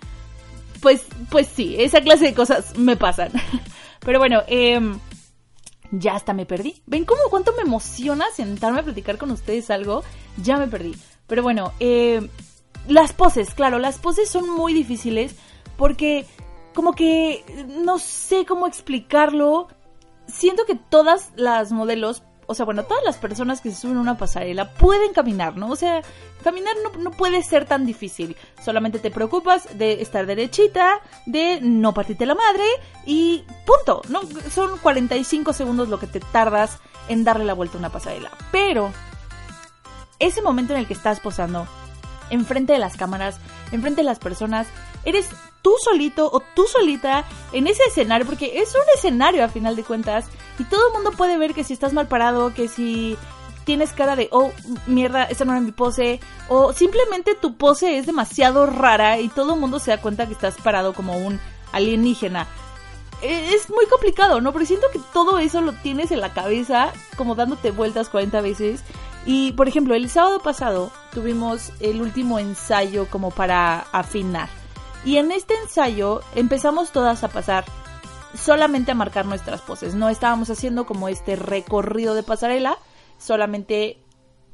pues, 0.81 1.03
pues 1.29 1.47
sí, 1.47 1.75
esa 1.79 2.01
clase 2.01 2.25
de 2.25 2.33
cosas 2.33 2.77
me 2.77 2.95
pasan. 2.95 3.31
Pero 3.99 4.19
bueno, 4.19 4.41
eh, 4.47 4.79
ya 5.99 6.15
hasta 6.15 6.33
me 6.33 6.45
perdí. 6.45 6.81
¿Ven 6.85 7.05
cómo 7.05 7.21
cuánto 7.29 7.53
me 7.53 7.63
emociona 7.63 8.25
sentarme 8.33 8.79
a 8.79 8.83
platicar 8.83 9.17
con 9.17 9.31
ustedes 9.31 9.69
algo? 9.69 10.03
Ya 10.41 10.57
me 10.57 10.67
perdí. 10.67 10.95
Pero 11.27 11.43
bueno, 11.43 11.73
eh, 11.79 12.29
las 12.87 13.13
poses, 13.13 13.53
claro, 13.53 13.79
las 13.79 13.97
poses 13.97 14.29
son 14.29 14.49
muy 14.49 14.73
difíciles 14.73 15.35
porque 15.77 16.25
como 16.73 16.93
que 16.93 17.43
no 17.67 17.99
sé 17.99 18.45
cómo 18.45 18.67
explicarlo. 18.67 19.67
Siento 20.27 20.65
que 20.65 20.75
todas 20.75 21.31
las 21.35 21.71
modelos 21.71 22.23
o 22.47 22.53
sea, 22.53 22.65
bueno, 22.65 22.83
todas 22.83 23.03
las 23.03 23.17
personas 23.17 23.61
que 23.61 23.71
se 23.71 23.81
suben 23.81 23.97
a 23.97 24.01
una 24.01 24.17
pasarela 24.17 24.73
pueden 24.73 25.13
caminar, 25.13 25.57
¿no? 25.57 25.69
O 25.69 25.75
sea, 25.75 26.01
caminar 26.43 26.75
no, 26.99 27.11
puede 27.11 27.43
ser 27.43 27.65
tan 27.65 27.85
difícil. 27.85 28.35
Solamente 28.63 28.99
te 28.99 29.11
preocupas 29.11 29.77
de 29.77 30.01
estar 30.01 30.25
derechita, 30.25 31.01
de 31.25 31.59
no 31.61 31.93
partirte 31.93 32.25
la 32.25 32.35
madre 32.35 32.63
y 33.05 33.43
punto, 33.65 34.01
¿no? 34.09 34.21
Son 34.49 34.77
45 34.77 35.53
segundos 35.53 35.89
lo 35.89 35.99
que 35.99 36.07
te 36.07 36.19
tardas 36.19 36.79
en 37.07 37.23
darle 37.23 37.45
la 37.45 37.53
vuelta 37.53 37.77
a 37.77 37.79
una 37.79 37.91
pasarela. 37.91 38.31
Pero 38.51 38.91
ese 40.19 40.41
momento 40.41 40.73
en 40.73 40.79
el 40.79 40.87
que 40.87 40.93
estás 40.93 41.19
posando, 41.19 41.67
enfrente 42.29 42.73
de 42.73 42.79
las 42.79 42.97
cámaras, 42.97 43.39
enfrente 43.71 44.01
de 44.01 44.05
las 44.05 44.19
personas, 44.19 44.67
eres 45.03 45.29
tú 45.61 45.73
solito 45.83 46.29
o 46.31 46.41
tú 46.55 46.65
solita 46.67 47.25
en 47.51 47.67
ese 47.67 47.83
escenario, 47.87 48.25
porque 48.25 48.59
es 48.59 48.73
un 48.75 48.81
escenario 48.95 49.43
a 49.43 49.49
final 49.49 49.75
de 49.75 49.83
cuentas, 49.83 50.25
y 50.59 50.63
todo 50.63 50.87
el 50.87 50.93
mundo 50.93 51.11
puede 51.11 51.37
ver 51.37 51.53
que 51.53 51.63
si 51.63 51.73
estás 51.73 51.93
mal 51.93 52.07
parado, 52.07 52.53
que 52.53 52.67
si 52.67 53.17
tienes 53.65 53.91
cara 53.91 54.15
de, 54.15 54.29
oh, 54.31 54.51
mierda, 54.85 55.23
esa 55.25 55.43
no 55.43 55.51
era 55.51 55.61
mi 55.61 55.71
pose, 55.71 56.19
o 56.47 56.71
simplemente 56.71 57.35
tu 57.35 57.57
pose 57.57 57.97
es 57.97 58.05
demasiado 58.05 58.67
rara 58.67 59.19
y 59.19 59.27
todo 59.27 59.55
el 59.55 59.59
mundo 59.59 59.79
se 59.79 59.91
da 59.91 60.01
cuenta 60.01 60.27
que 60.27 60.33
estás 60.33 60.55
parado 60.63 60.93
como 60.93 61.17
un 61.17 61.39
alienígena. 61.71 62.47
E, 63.21 63.55
es 63.55 63.69
muy 63.69 63.85
complicado, 63.87 64.39
¿no? 64.41 64.51
Porque 64.51 64.67
siento 64.67 64.87
que 64.93 64.99
todo 65.13 65.39
eso 65.39 65.61
lo 65.61 65.73
tienes 65.73 66.11
en 66.11 66.21
la 66.21 66.33
cabeza, 66.33 66.93
como 67.17 67.35
dándote 67.35 67.71
vueltas 67.71 68.09
40 68.09 68.41
veces. 68.41 68.81
Y, 69.25 69.53
por 69.53 69.67
ejemplo, 69.67 69.95
el 69.95 70.09
sábado 70.09 70.39
pasado 70.39 70.91
tuvimos 71.15 71.71
el 71.79 72.01
último 72.01 72.39
ensayo 72.39 73.07
como 73.09 73.31
para 73.31 73.79
afinar. 73.93 74.49
Y 75.05 75.15
en 75.15 75.31
este 75.31 75.53
ensayo 75.63 76.21
empezamos 76.35 76.91
todas 76.91 77.23
a 77.23 77.29
pasar 77.29 77.63
solamente 78.35 78.91
a 78.91 78.95
marcar 78.95 79.25
nuestras 79.25 79.61
poses. 79.61 79.95
No 79.95 80.09
estábamos 80.09 80.49
haciendo 80.49 80.85
como 80.85 81.07
este 81.07 81.37
recorrido 81.37 82.15
de 82.15 82.23
pasarela, 82.23 82.77
solamente 83.17 83.97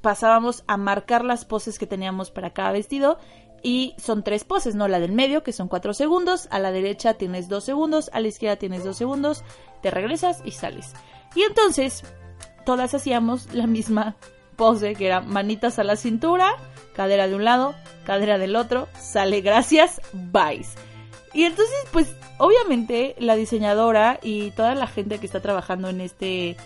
pasábamos 0.01 0.63
a 0.68 0.77
marcar 0.77 1.25
las 1.25 1.46
poses 1.46 1.80
que 1.80 1.88
teníamos 1.88 2.30
para 2.30 2.53
cada 2.53 2.72
vestido 2.72 3.18
y 3.63 3.96
son 3.98 4.24
tres 4.24 4.44
poses, 4.44 4.75
¿no? 4.75 4.88
La 4.88 5.00
del 5.00 5.13
medio, 5.13 5.41
que 5.41 5.53
son 5.53 5.68
cuatro 5.68 5.96
segundos, 5.96 6.48
a 6.51 6.60
la 6.60 6.72
derecha 6.72 7.15
tienes 7.15 7.50
dos 7.50 7.63
segundos, 7.63 8.12
a 8.13 8.20
la 8.20 8.27
izquierda 8.27 8.58
tienes 8.58 8.84
dos 8.84 8.98
segundos, 8.98 9.44
te 9.82 9.89
regresas 9.89 10.44
y 10.46 10.51
sales. 10.51 10.94
Y 11.34 11.41
entonces, 11.41 12.03
todas 12.65 12.94
hacíamos 12.94 13.51
la 13.51 13.65
misma 13.65 14.15
pose, 14.55 14.96
que 14.96 15.08
era 15.08 15.22
manitas 15.22 15.79
a 15.79 15.84
la 15.84 15.96
cintura, 15.96 16.55
cadera 16.93 17.27
de 17.27 17.36
un 17.36 17.46
lado, 17.46 17.75
cadera 18.05 18.38
del 18.38 18.55
otro, 18.55 18.88
sale 19.00 19.41
gracias, 19.41 20.01
vais. 20.13 20.75
Y 21.34 21.43
entonces, 21.43 21.75
pues, 21.91 22.15
obviamente 22.38 23.15
la 23.20 23.36
diseñadora 23.36 24.20
y 24.22 24.51
toda 24.51 24.75
la 24.75 24.88
gente 24.88 25.20
que 25.20 25.25
está 25.25 25.41
trabajando 25.41 25.89
en 25.89 26.01
este 26.01 26.58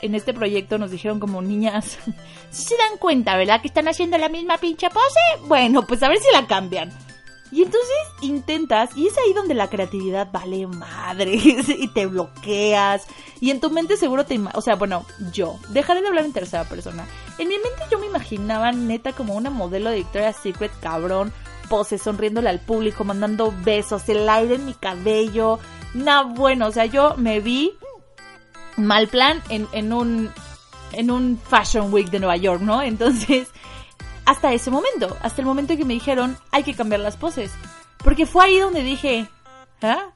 en 0.00 0.14
este 0.14 0.32
proyecto 0.32 0.78
nos 0.78 0.90
dijeron 0.90 1.18
como 1.18 1.42
niñas, 1.42 1.98
si 2.50 2.62
se 2.62 2.76
dan 2.76 2.98
cuenta, 2.98 3.36
¿verdad? 3.36 3.60
Que 3.60 3.68
están 3.68 3.88
haciendo 3.88 4.16
la 4.18 4.28
misma 4.28 4.58
pinche 4.58 4.88
pose. 4.90 5.46
Bueno, 5.46 5.86
pues 5.86 6.02
a 6.02 6.08
ver 6.08 6.18
si 6.18 6.32
la 6.32 6.46
cambian. 6.46 6.90
Y 7.50 7.62
entonces 7.62 7.96
intentas, 8.20 8.96
y 8.96 9.06
es 9.06 9.16
ahí 9.16 9.32
donde 9.32 9.54
la 9.54 9.68
creatividad 9.68 10.30
vale 10.30 10.66
madre, 10.66 11.34
y 11.78 11.88
te 11.88 12.06
bloqueas, 12.06 13.06
y 13.40 13.50
en 13.50 13.60
tu 13.60 13.70
mente 13.70 13.96
seguro 13.96 14.24
te... 14.24 14.38
O 14.54 14.60
sea, 14.60 14.74
bueno, 14.74 15.06
yo, 15.32 15.58
dejaré 15.70 16.02
de 16.02 16.08
hablar 16.08 16.24
en 16.24 16.32
tercera 16.32 16.64
persona. 16.64 17.06
En 17.38 17.48
mi 17.48 17.54
mente 17.54 17.84
yo 17.90 17.98
me 17.98 18.06
imaginaba 18.06 18.72
neta 18.72 19.12
como 19.12 19.34
una 19.34 19.50
modelo 19.50 19.90
de 19.90 19.96
Victoria's 19.96 20.36
Secret 20.36 20.72
cabrón, 20.80 21.32
pose, 21.68 21.98
sonriéndole 21.98 22.50
al 22.50 22.60
público, 22.60 23.04
mandando 23.04 23.54
besos, 23.64 24.08
el 24.08 24.28
aire 24.28 24.56
en 24.56 24.66
mi 24.66 24.74
cabello. 24.74 25.58
No, 25.94 26.28
bueno, 26.34 26.66
o 26.66 26.72
sea, 26.72 26.86
yo 26.86 27.14
me 27.16 27.40
vi 27.40 27.72
mal 28.76 29.08
plan 29.08 29.42
en, 29.48 29.66
en 29.72 29.92
un 29.92 30.30
en 30.92 31.10
un 31.10 31.38
Fashion 31.38 31.92
Week 31.92 32.10
de 32.10 32.18
Nueva 32.18 32.36
York, 32.36 32.62
¿no? 32.62 32.82
Entonces, 32.82 33.48
hasta 34.28 34.52
ese 34.52 34.70
momento, 34.70 35.16
hasta 35.22 35.40
el 35.40 35.46
momento 35.46 35.72
en 35.72 35.78
que 35.78 35.86
me 35.86 35.94
dijeron, 35.94 36.36
hay 36.50 36.62
que 36.62 36.74
cambiar 36.74 37.00
las 37.00 37.16
poses. 37.16 37.50
Porque 38.04 38.26
fue 38.26 38.44
ahí 38.44 38.58
donde 38.58 38.82
dije, 38.82 39.26
¿ah? 39.80 40.10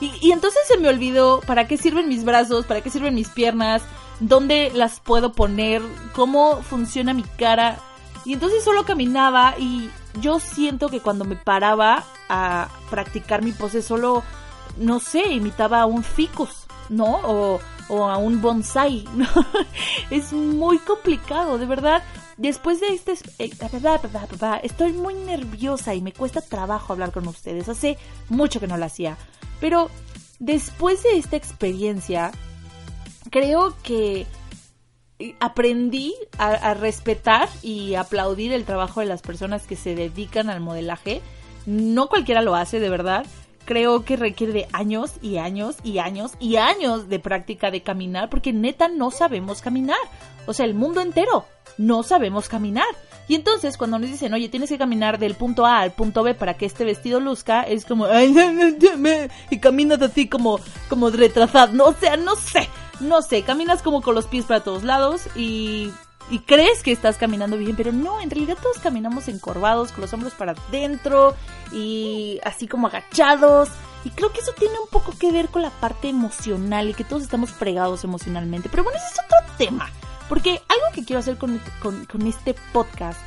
Y, 0.00 0.12
y, 0.22 0.30
entonces 0.30 0.60
se 0.68 0.78
me 0.78 0.88
olvidó 0.88 1.40
para 1.40 1.66
qué 1.66 1.76
sirven 1.76 2.08
mis 2.08 2.24
brazos, 2.24 2.64
para 2.64 2.80
qué 2.80 2.90
sirven 2.90 3.16
mis 3.16 3.28
piernas, 3.28 3.82
dónde 4.20 4.70
las 4.72 5.00
puedo 5.00 5.32
poner, 5.32 5.82
cómo 6.14 6.62
funciona 6.62 7.12
mi 7.12 7.24
cara. 7.24 7.80
Y 8.24 8.34
entonces 8.34 8.62
solo 8.62 8.84
caminaba 8.84 9.56
y 9.58 9.90
yo 10.20 10.38
siento 10.38 10.88
que 10.88 11.00
cuando 11.00 11.24
me 11.24 11.34
paraba 11.34 12.04
a 12.28 12.68
practicar 12.88 13.42
mi 13.42 13.50
pose 13.50 13.82
solo, 13.82 14.22
no 14.76 15.00
sé, 15.00 15.32
imitaba 15.32 15.80
a 15.80 15.86
un 15.86 16.04
ficus, 16.04 16.66
¿no? 16.88 17.20
O 17.24 17.60
o 17.88 18.08
a 18.08 18.16
un 18.16 18.40
bonsai. 18.40 19.04
¿no? 19.14 19.26
es 20.10 20.32
muy 20.32 20.78
complicado, 20.78 21.58
de 21.58 21.66
verdad. 21.66 22.02
Después 22.36 22.80
de 22.80 22.88
este... 22.88 23.12
Eh, 23.38 23.50
estoy 24.62 24.92
muy 24.92 25.14
nerviosa 25.14 25.94
y 25.94 26.02
me 26.02 26.12
cuesta 26.12 26.40
trabajo 26.40 26.92
hablar 26.92 27.12
con 27.12 27.26
ustedes. 27.28 27.68
Hace 27.68 27.96
mucho 28.28 28.60
que 28.60 28.66
no 28.66 28.76
lo 28.76 28.84
hacía. 28.84 29.16
Pero 29.60 29.90
después 30.38 31.02
de 31.02 31.16
esta 31.16 31.36
experiencia, 31.36 32.32
creo 33.30 33.74
que 33.82 34.26
aprendí 35.38 36.14
a, 36.38 36.48
a, 36.48 36.74
respetar 36.74 37.48
y 37.62 37.94
aplaudir 37.94 38.52
el 38.52 38.64
trabajo 38.64 39.00
de 39.00 39.06
las 39.06 39.22
personas 39.22 39.66
que 39.66 39.76
se 39.76 39.94
dedican 39.94 40.50
al 40.50 40.60
modelaje. 40.60 41.22
No 41.66 42.08
cualquiera 42.08 42.42
lo 42.42 42.56
hace, 42.56 42.80
de 42.80 42.90
verdad 42.90 43.24
creo 43.64 44.04
que 44.04 44.16
requiere 44.16 44.52
de 44.52 44.68
años 44.72 45.12
y 45.22 45.38
años 45.38 45.76
y 45.82 45.98
años 45.98 46.32
y 46.38 46.56
años 46.56 47.08
de 47.08 47.18
práctica 47.18 47.70
de 47.70 47.82
caminar 47.82 48.28
porque 48.28 48.52
neta 48.52 48.88
no 48.88 49.10
sabemos 49.10 49.60
caminar. 49.60 49.98
O 50.46 50.52
sea, 50.52 50.66
el 50.66 50.74
mundo 50.74 51.00
entero 51.00 51.46
no 51.78 52.02
sabemos 52.02 52.48
caminar. 52.48 52.86
Y 53.26 53.34
entonces 53.34 53.78
cuando 53.78 53.98
nos 53.98 54.10
dicen, 54.10 54.34
oye, 54.34 54.48
tienes 54.48 54.68
que 54.68 54.78
caminar 54.78 55.18
del 55.18 55.34
punto 55.34 55.64
A 55.64 55.80
al 55.80 55.92
punto 55.92 56.22
B 56.22 56.34
para 56.34 56.54
que 56.54 56.66
este 56.66 56.84
vestido 56.84 57.20
luzca, 57.20 57.62
es 57.62 57.84
como, 57.86 58.04
ay, 58.04 58.34
y 59.50 59.58
caminas 59.58 60.02
así 60.02 60.28
como, 60.28 60.60
como 60.88 61.10
retrasado. 61.10 61.72
No, 61.72 61.86
o 61.86 61.94
sea, 61.94 62.16
no 62.16 62.36
sé, 62.36 62.68
no 63.00 63.22
sé, 63.22 63.42
caminas 63.42 63.82
como 63.82 64.02
con 64.02 64.14
los 64.14 64.26
pies 64.26 64.44
para 64.44 64.62
todos 64.62 64.84
lados 64.84 65.22
y 65.34 65.90
y 66.30 66.38
crees 66.40 66.82
que 66.82 66.92
estás 66.92 67.16
caminando 67.16 67.56
bien, 67.56 67.76
pero 67.76 67.92
no, 67.92 68.20
en 68.20 68.30
realidad 68.30 68.56
todos 68.60 68.78
caminamos 68.78 69.28
encorvados, 69.28 69.92
con 69.92 70.02
los 70.02 70.12
hombros 70.12 70.32
para 70.32 70.52
adentro 70.52 71.34
y 71.72 72.40
así 72.44 72.66
como 72.66 72.86
agachados. 72.86 73.68
Y 74.04 74.10
creo 74.10 74.32
que 74.32 74.40
eso 74.40 74.52
tiene 74.52 74.78
un 74.78 74.88
poco 74.88 75.12
que 75.18 75.32
ver 75.32 75.48
con 75.48 75.62
la 75.62 75.70
parte 75.70 76.08
emocional 76.08 76.90
y 76.90 76.94
que 76.94 77.04
todos 77.04 77.22
estamos 77.22 77.50
fregados 77.50 78.04
emocionalmente. 78.04 78.68
Pero 78.68 78.84
bueno, 78.84 78.98
ese 78.98 79.14
es 79.14 79.20
otro 79.24 79.54
tema. 79.56 79.90
Porque 80.28 80.60
algo 80.68 80.86
que 80.94 81.04
quiero 81.04 81.20
hacer 81.20 81.36
con, 81.36 81.60
con, 81.80 82.26
este 82.26 82.54
podcast 82.72 83.20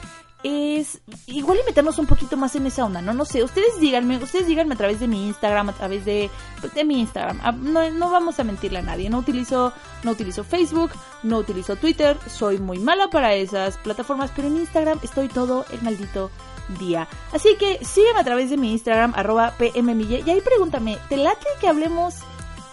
es 0.43 1.01
igual 1.25 1.59
y 1.61 1.65
meternos 1.65 1.99
un 1.99 2.05
poquito 2.05 2.37
más 2.37 2.55
en 2.55 2.65
esa 2.65 2.85
onda, 2.85 3.01
¿no? 3.01 3.13
No 3.13 3.25
sé, 3.25 3.43
ustedes 3.43 3.79
díganme, 3.79 4.17
ustedes 4.17 4.47
díganme 4.47 4.75
a 4.75 4.77
través 4.77 4.99
de 4.99 5.07
mi 5.07 5.27
Instagram, 5.27 5.69
a 5.69 5.73
través 5.73 6.05
de, 6.05 6.29
de 6.73 6.83
mi 6.83 6.99
Instagram. 6.99 7.39
Ah, 7.43 7.51
no, 7.51 7.89
no 7.91 8.09
vamos 8.09 8.39
a 8.39 8.43
mentirle 8.43 8.79
a 8.79 8.81
nadie, 8.81 9.09
no 9.09 9.19
utilizo, 9.19 9.73
no 10.03 10.11
utilizo 10.11 10.43
Facebook, 10.43 10.91
no 11.23 11.37
utilizo 11.37 11.75
Twitter, 11.75 12.17
soy 12.27 12.59
muy 12.59 12.79
mala 12.79 13.09
para 13.09 13.33
esas 13.33 13.77
plataformas, 13.77 14.31
pero 14.35 14.47
en 14.47 14.57
Instagram 14.57 14.99
estoy 15.03 15.27
todo 15.27 15.65
el 15.71 15.81
maldito 15.81 16.31
día. 16.79 17.07
Así 17.31 17.55
que 17.57 17.83
sígueme 17.83 18.19
a 18.19 18.23
través 18.23 18.49
de 18.49 18.57
mi 18.57 18.71
Instagram, 18.71 19.13
arroba 19.15 19.53
pmmille, 19.57 20.23
y 20.25 20.29
ahí 20.29 20.41
pregúntame, 20.41 20.97
¿te 21.09 21.17
late 21.17 21.47
que 21.59 21.67
hablemos 21.67 22.15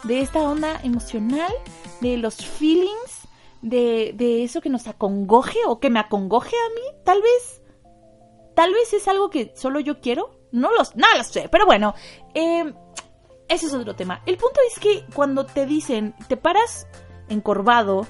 de 0.05 0.21
esta 0.21 0.41
onda 0.41 0.81
emocional, 0.83 1.53
de 2.01 2.17
los 2.19 2.37
feelings? 2.37 3.14
De, 3.65 4.13
de 4.15 4.45
eso 4.45 4.61
que 4.61 4.69
nos 4.69 4.87
acongoje 4.87 5.59
o 5.67 5.81
que 5.81 5.89
me 5.89 5.99
acongoje 5.99 6.55
a 6.55 6.75
mí, 6.75 6.99
tal 7.03 7.21
vez. 7.23 7.63
Tal 8.55 8.73
vez 8.73 8.93
es 8.93 9.09
algo 9.09 9.31
que 9.31 9.53
solo 9.57 9.81
yo 9.81 10.01
quiero. 10.01 10.39
No, 10.53 10.71
los, 10.73 10.95
no 10.95 11.07
lo 11.17 11.25
sé, 11.25 11.49
pero 11.51 11.65
bueno. 11.67 11.95
Eh, 12.35 12.73
ese 13.49 13.67
es 13.67 13.75
otro 13.75 13.97
tema. 13.97 14.23
El 14.27 14.37
punto 14.37 14.61
es 14.71 14.79
que 14.79 15.05
cuando 15.15 15.47
te 15.47 15.67
dicen, 15.67 16.15
te 16.29 16.37
paras 16.37 16.87
encorvado 17.29 18.07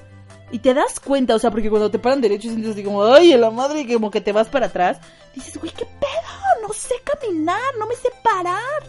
y 0.51 0.59
te 0.59 0.73
das 0.73 0.99
cuenta, 0.99 1.35
o 1.35 1.39
sea, 1.39 1.51
porque 1.51 1.69
cuando 1.69 1.89
te 1.89 1.99
paran 1.99 2.21
derecho 2.21 2.47
y 2.47 2.51
sientes 2.51 2.73
así 2.73 2.83
como, 2.83 3.03
ay, 3.03 3.33
a 3.33 3.37
la 3.37 3.49
madre, 3.49 3.91
como 3.91 4.11
que 4.11 4.21
te 4.21 4.33
vas 4.33 4.49
para 4.49 4.67
atrás, 4.67 4.99
dices, 5.33 5.57
güey, 5.57 5.71
qué 5.71 5.85
pedo, 5.85 6.67
no 6.67 6.73
sé 6.73 6.95
caminar, 7.03 7.61
no 7.79 7.87
me 7.87 7.95
sé 7.95 8.09
parar. 8.23 8.83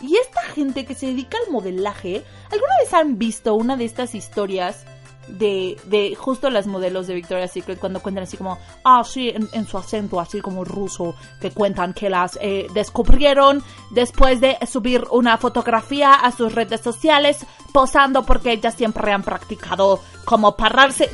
Y 0.00 0.16
esta 0.16 0.42
gente 0.42 0.84
que 0.84 0.94
se 0.94 1.06
dedica 1.06 1.38
al 1.44 1.52
modelaje, 1.52 2.22
¿alguna 2.50 2.76
vez 2.80 2.92
han 2.92 3.18
visto 3.18 3.54
una 3.54 3.76
de 3.76 3.84
estas 3.84 4.14
historias 4.14 4.84
de, 5.28 5.78
de 5.84 6.14
justo 6.14 6.50
las 6.50 6.66
modelos 6.66 7.06
de 7.06 7.14
Victoria's 7.14 7.52
Secret 7.52 7.78
cuando 7.78 8.00
cuentan 8.00 8.24
así 8.24 8.36
como, 8.36 8.58
ah, 8.84 9.02
sí, 9.04 9.32
en, 9.34 9.66
su 9.66 9.78
acento 9.78 10.20
así 10.20 10.40
como 10.40 10.64
ruso, 10.64 11.14
que 11.40 11.50
cuentan 11.50 11.94
que 11.94 12.10
las 12.10 12.38
eh, 12.40 12.66
descubrieron 12.74 13.62
después 13.90 14.40
de 14.40 14.58
subir 14.70 15.04
una 15.10 15.38
fotografía 15.38 16.14
a 16.14 16.32
sus 16.32 16.54
redes 16.54 16.80
sociales 16.80 17.46
posando 17.72 18.24
porque 18.24 18.52
ellas 18.52 18.74
siempre 18.74 19.12
han 19.12 19.22
practicado 19.22 20.00
como 20.24 20.56
pararse. 20.56 21.10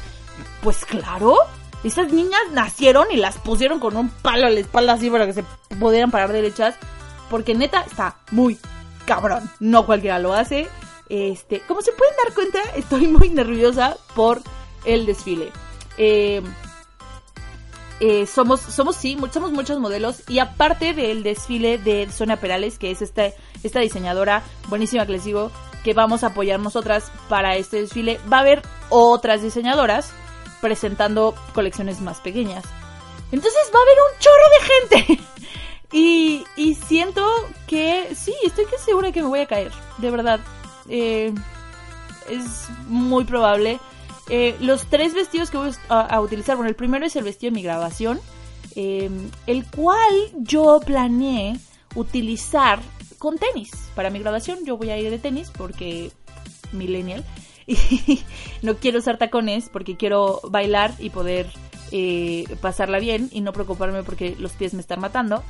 Pues 0.63 0.85
claro, 0.85 1.37
esas 1.85 2.13
niñas 2.13 2.41
nacieron 2.53 3.07
y 3.11 3.17
las 3.17 3.39
pusieron 3.39 3.79
con 3.79 3.97
un 3.97 4.09
palo 4.09 4.47
a 4.47 4.51
la 4.51 4.61
espalda 4.61 4.95
así 4.95 5.11
para 5.11 5.27
que 5.27 5.33
se 5.33 5.45
pudieran 5.79 6.11
parar 6.11 6.33
derechas. 6.33 6.75
Porque 7.31 7.55
neta 7.55 7.83
está 7.83 8.17
muy 8.31 8.59
cabrón. 9.05 9.51
No 9.61 9.87
cualquiera 9.87 10.19
lo 10.19 10.33
hace. 10.33 10.69
Este, 11.09 11.61
como 11.61 11.81
se 11.81 11.93
pueden 11.93 12.15
dar 12.23 12.35
cuenta, 12.35 12.61
estoy 12.77 13.07
muy 13.09 13.31
nerviosa 13.31 13.97
por 14.15 14.43
el 14.85 15.07
desfile. 15.07 15.53
Eh, 15.97 16.43
eh, 18.01 18.27
somos, 18.27 18.61
somos 18.61 18.95
sí, 18.97 19.17
somos 19.33 19.51
muchos 19.51 19.81
modelos 19.81 20.23
y 20.29 20.39
aparte 20.39 20.95
del 20.95 21.25
desfile 21.25 21.79
de 21.79 22.09
Sonia 22.13 22.37
Perales, 22.37 22.79
que 22.79 22.93
es 22.93 23.03
esta, 23.03 23.31
esta 23.65 23.81
diseñadora 23.81 24.45
buenísima 24.69 25.05
que 25.05 25.13
les 25.13 25.25
digo, 25.25 25.51
que 25.83 25.95
vamos 25.95 26.23
a 26.23 26.29
apoyar 26.29 26.61
nosotras 26.61 27.11
para 27.29 27.57
este 27.57 27.81
desfile, 27.81 28.21
va 28.33 28.39
a 28.39 28.41
haber 28.41 28.63
otras 28.89 29.43
diseñadoras 29.43 30.13
presentando 30.61 31.35
colecciones 31.55 32.01
más 32.01 32.21
pequeñas. 32.21 32.65
Entonces 33.33 33.71
va 33.75 33.79
a 33.79 33.83
haber 33.83 33.99
un 34.07 34.19
chorro 34.21 35.07
de 35.09 35.17
gente. 35.17 35.25
y, 35.93 36.45
y 36.57 36.75
siento 36.75 37.27
que 37.67 38.15
sí, 38.15 38.35
estoy 38.45 38.67
que 38.67 38.79
segura 38.79 39.11
que 39.11 39.23
me 39.23 39.29
voy 39.29 39.41
a 39.41 39.47
caer, 39.47 39.73
de 39.99 40.11
verdad. 40.11 40.41
Eh, 40.89 41.33
es 42.29 42.69
muy 42.87 43.25
probable. 43.25 43.81
Eh, 44.31 44.57
los 44.61 44.87
tres 44.87 45.15
vestidos 45.15 45.51
que 45.51 45.57
voy 45.57 45.71
a, 45.89 46.21
utilizar, 46.21 46.57
bueno, 46.57 46.69
el 46.69 46.77
primero 46.77 47.07
es 47.07 47.17
el 47.17 47.25
vestido 47.25 47.51
de 47.51 47.57
mi 47.57 47.63
grabación, 47.63 48.21
em, 48.75 49.31
el 49.47 49.65
cual 49.67 50.15
yo 50.35 50.81
planeé 50.85 51.59
utilizar 51.95 52.81
con 53.19 53.39
tenis. 53.39 53.71
Para 53.95 54.11
mi 54.11 54.19
grabación 54.19 54.65
yo 54.65 54.77
voy 54.77 54.91
a 54.91 54.99
ir 54.99 55.11
de 55.11 55.19
tenis 55.19 55.51
porque 55.57 56.13
millennial 56.73 57.25
y 57.67 58.23
no 58.63 58.77
quiero 58.77 58.99
usar 58.99 59.17
tacones 59.19 59.71
porque 59.71 59.97
quiero 59.97 60.41
bailar 60.45 60.95
y 60.99 61.11
poder 61.11 61.51
eh, 61.91 62.45
pasarla 62.61 62.99
bien 62.99 63.31
y 63.33 63.41
no 63.41 63.53
preocuparme 63.53 64.03
porque 64.03 64.37
los 64.39 64.53
pies 64.53 64.75
me 64.75 64.81
están 64.81 65.01
matando. 65.01 65.43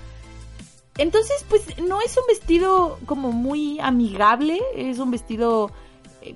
Entonces, 0.98 1.44
pues 1.48 1.62
no 1.78 2.00
es 2.00 2.16
un 2.16 2.24
vestido 2.28 2.98
como 3.06 3.32
muy 3.32 3.78
amigable, 3.80 4.60
es 4.74 4.98
un 4.98 5.12
vestido 5.12 5.70
eh, 6.22 6.34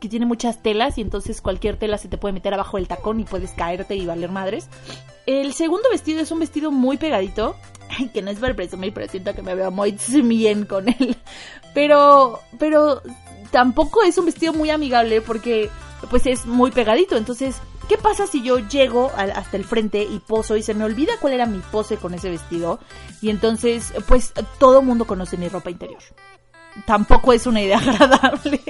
que 0.00 0.08
tiene 0.08 0.26
muchas 0.26 0.62
telas 0.62 0.98
y 0.98 1.00
entonces 1.00 1.40
cualquier 1.40 1.78
tela 1.78 1.96
se 1.96 2.08
te 2.08 2.18
puede 2.18 2.34
meter 2.34 2.52
abajo 2.52 2.76
del 2.76 2.88
tacón 2.88 3.20
y 3.20 3.24
puedes 3.24 3.52
caerte 3.52 3.96
y 3.96 4.04
valer 4.04 4.30
madres. 4.30 4.68
El 5.26 5.54
segundo 5.54 5.88
vestido 5.90 6.20
es 6.20 6.30
un 6.30 6.40
vestido 6.40 6.70
muy 6.70 6.98
pegadito, 6.98 7.56
que 8.12 8.20
no 8.20 8.30
es 8.30 8.38
para 8.38 8.54
presumir, 8.54 8.92
pero 8.92 9.08
siento 9.08 9.34
que 9.34 9.42
me 9.42 9.54
veo 9.54 9.70
muy 9.70 9.96
bien 10.24 10.66
con 10.66 10.88
él. 10.88 11.16
Pero, 11.72 12.40
pero 12.58 13.00
tampoco 13.50 14.02
es 14.02 14.18
un 14.18 14.26
vestido 14.26 14.52
muy 14.52 14.68
amigable 14.68 15.22
porque 15.22 15.70
pues 16.10 16.26
es 16.26 16.44
muy 16.44 16.70
pegadito, 16.70 17.16
entonces 17.16 17.56
¿Qué 17.88 17.98
pasa 17.98 18.26
si 18.26 18.42
yo 18.42 18.58
llego 18.58 19.10
hasta 19.16 19.56
el 19.56 19.64
frente 19.64 20.02
y 20.02 20.18
poso 20.20 20.56
y 20.56 20.62
se 20.62 20.74
me 20.74 20.84
olvida 20.84 21.14
cuál 21.20 21.34
era 21.34 21.46
mi 21.46 21.58
pose 21.58 21.96
con 21.96 22.14
ese 22.14 22.30
vestido? 22.30 22.78
Y 23.20 23.30
entonces, 23.30 23.92
pues 24.06 24.32
todo 24.58 24.82
mundo 24.82 25.04
conoce 25.04 25.36
mi 25.36 25.48
ropa 25.48 25.70
interior. 25.70 26.00
Tampoco 26.86 27.32
es 27.32 27.46
una 27.46 27.60
idea 27.60 27.78
agradable. 27.86 28.60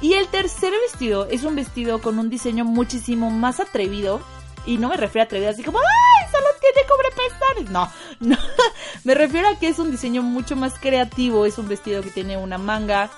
Y 0.00 0.14
el 0.14 0.28
tercer 0.28 0.72
vestido 0.72 1.26
es 1.30 1.44
un 1.44 1.56
vestido 1.56 2.00
con 2.00 2.18
un 2.18 2.30
diseño 2.30 2.64
muchísimo 2.64 3.30
más 3.30 3.60
atrevido. 3.60 4.20
Y 4.66 4.76
no 4.76 4.88
me 4.88 4.96
refiero 4.96 5.22
a 5.22 5.26
atrevido 5.26 5.50
así 5.50 5.62
como, 5.62 5.78
¡ay! 5.78 6.28
Solo 6.30 6.46
tiene 6.60 6.86
cubrepezones. 6.88 7.70
No, 7.70 7.90
no. 8.20 8.36
me 9.04 9.14
refiero 9.14 9.48
a 9.48 9.58
que 9.58 9.68
es 9.68 9.78
un 9.78 9.90
diseño 9.90 10.22
mucho 10.22 10.56
más 10.56 10.74
creativo. 10.78 11.46
Es 11.46 11.58
un 11.58 11.68
vestido 11.68 12.02
que 12.02 12.10
tiene 12.10 12.36
una 12.36 12.58
manga 12.58 13.08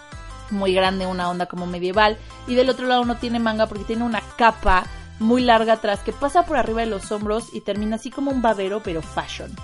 muy 0.50 0.74
grande, 0.74 1.06
una 1.06 1.28
onda 1.28 1.46
como 1.46 1.66
medieval. 1.66 2.18
Y 2.46 2.54
del 2.54 2.70
otro 2.70 2.86
lado 2.86 3.04
no 3.04 3.16
tiene 3.16 3.40
manga 3.40 3.66
porque 3.66 3.84
tiene 3.84 4.04
una 4.04 4.20
capa 4.36 4.86
muy 5.20 5.42
larga 5.42 5.74
atrás 5.74 6.00
que 6.00 6.12
pasa 6.12 6.44
por 6.44 6.56
arriba 6.56 6.80
de 6.80 6.86
los 6.86 7.12
hombros 7.12 7.54
y 7.54 7.60
termina 7.60 7.96
así 7.96 8.10
como 8.10 8.32
un 8.32 8.42
babero, 8.42 8.82
pero 8.82 9.02
fashion. 9.02 9.54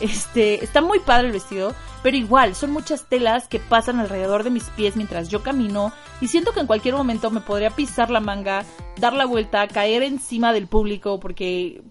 Este, 0.00 0.62
está 0.62 0.80
muy 0.80 0.98
padre 0.98 1.28
el 1.28 1.32
vestido, 1.32 1.72
pero 2.02 2.16
igual, 2.16 2.56
son 2.56 2.72
muchas 2.72 3.08
telas 3.08 3.46
que 3.46 3.60
pasan 3.60 4.00
alrededor 4.00 4.42
de 4.42 4.50
mis 4.50 4.64
pies 4.70 4.96
mientras 4.96 5.28
yo 5.28 5.42
camino 5.42 5.92
y 6.20 6.26
siento 6.26 6.52
que 6.52 6.60
en 6.60 6.66
cualquier 6.66 6.96
momento 6.96 7.30
me 7.30 7.40
podría 7.40 7.70
pisar 7.70 8.10
la 8.10 8.20
manga, 8.20 8.64
dar 8.98 9.12
la 9.12 9.24
vuelta, 9.24 9.68
caer 9.68 10.02
encima 10.02 10.52
del 10.52 10.66
público 10.66 11.20
porque 11.20 11.82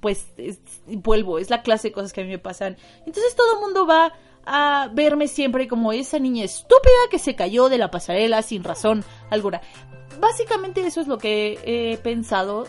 pues 0.00 0.26
vuelvo, 0.88 1.38
es 1.38 1.50
la 1.50 1.62
clase 1.62 1.88
de 1.88 1.92
cosas 1.92 2.12
que 2.12 2.22
a 2.22 2.24
mí 2.24 2.30
me 2.30 2.40
pasan. 2.40 2.76
Entonces 3.06 3.36
todo 3.36 3.54
el 3.54 3.60
mundo 3.60 3.86
va 3.86 4.12
a 4.44 4.88
verme 4.92 5.28
siempre 5.28 5.68
como 5.68 5.92
esa 5.92 6.18
niña 6.18 6.44
estúpida 6.44 6.92
que 7.12 7.20
se 7.20 7.36
cayó 7.36 7.68
de 7.68 7.78
la 7.78 7.92
pasarela 7.92 8.42
sin 8.42 8.64
razón 8.64 9.04
alguna 9.30 9.60
básicamente 10.20 10.86
eso 10.86 11.00
es 11.00 11.06
lo 11.06 11.18
que 11.18 11.58
he 11.64 11.96
pensado 11.98 12.66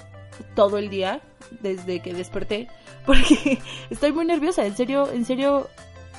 todo 0.55 0.77
el 0.77 0.89
día 0.89 1.21
desde 1.61 2.01
que 2.01 2.13
desperté. 2.13 2.67
Porque 3.05 3.59
estoy 3.89 4.11
muy 4.11 4.25
nerviosa, 4.25 4.65
en 4.65 4.75
serio, 4.75 5.09
en 5.11 5.25
serio, 5.25 5.69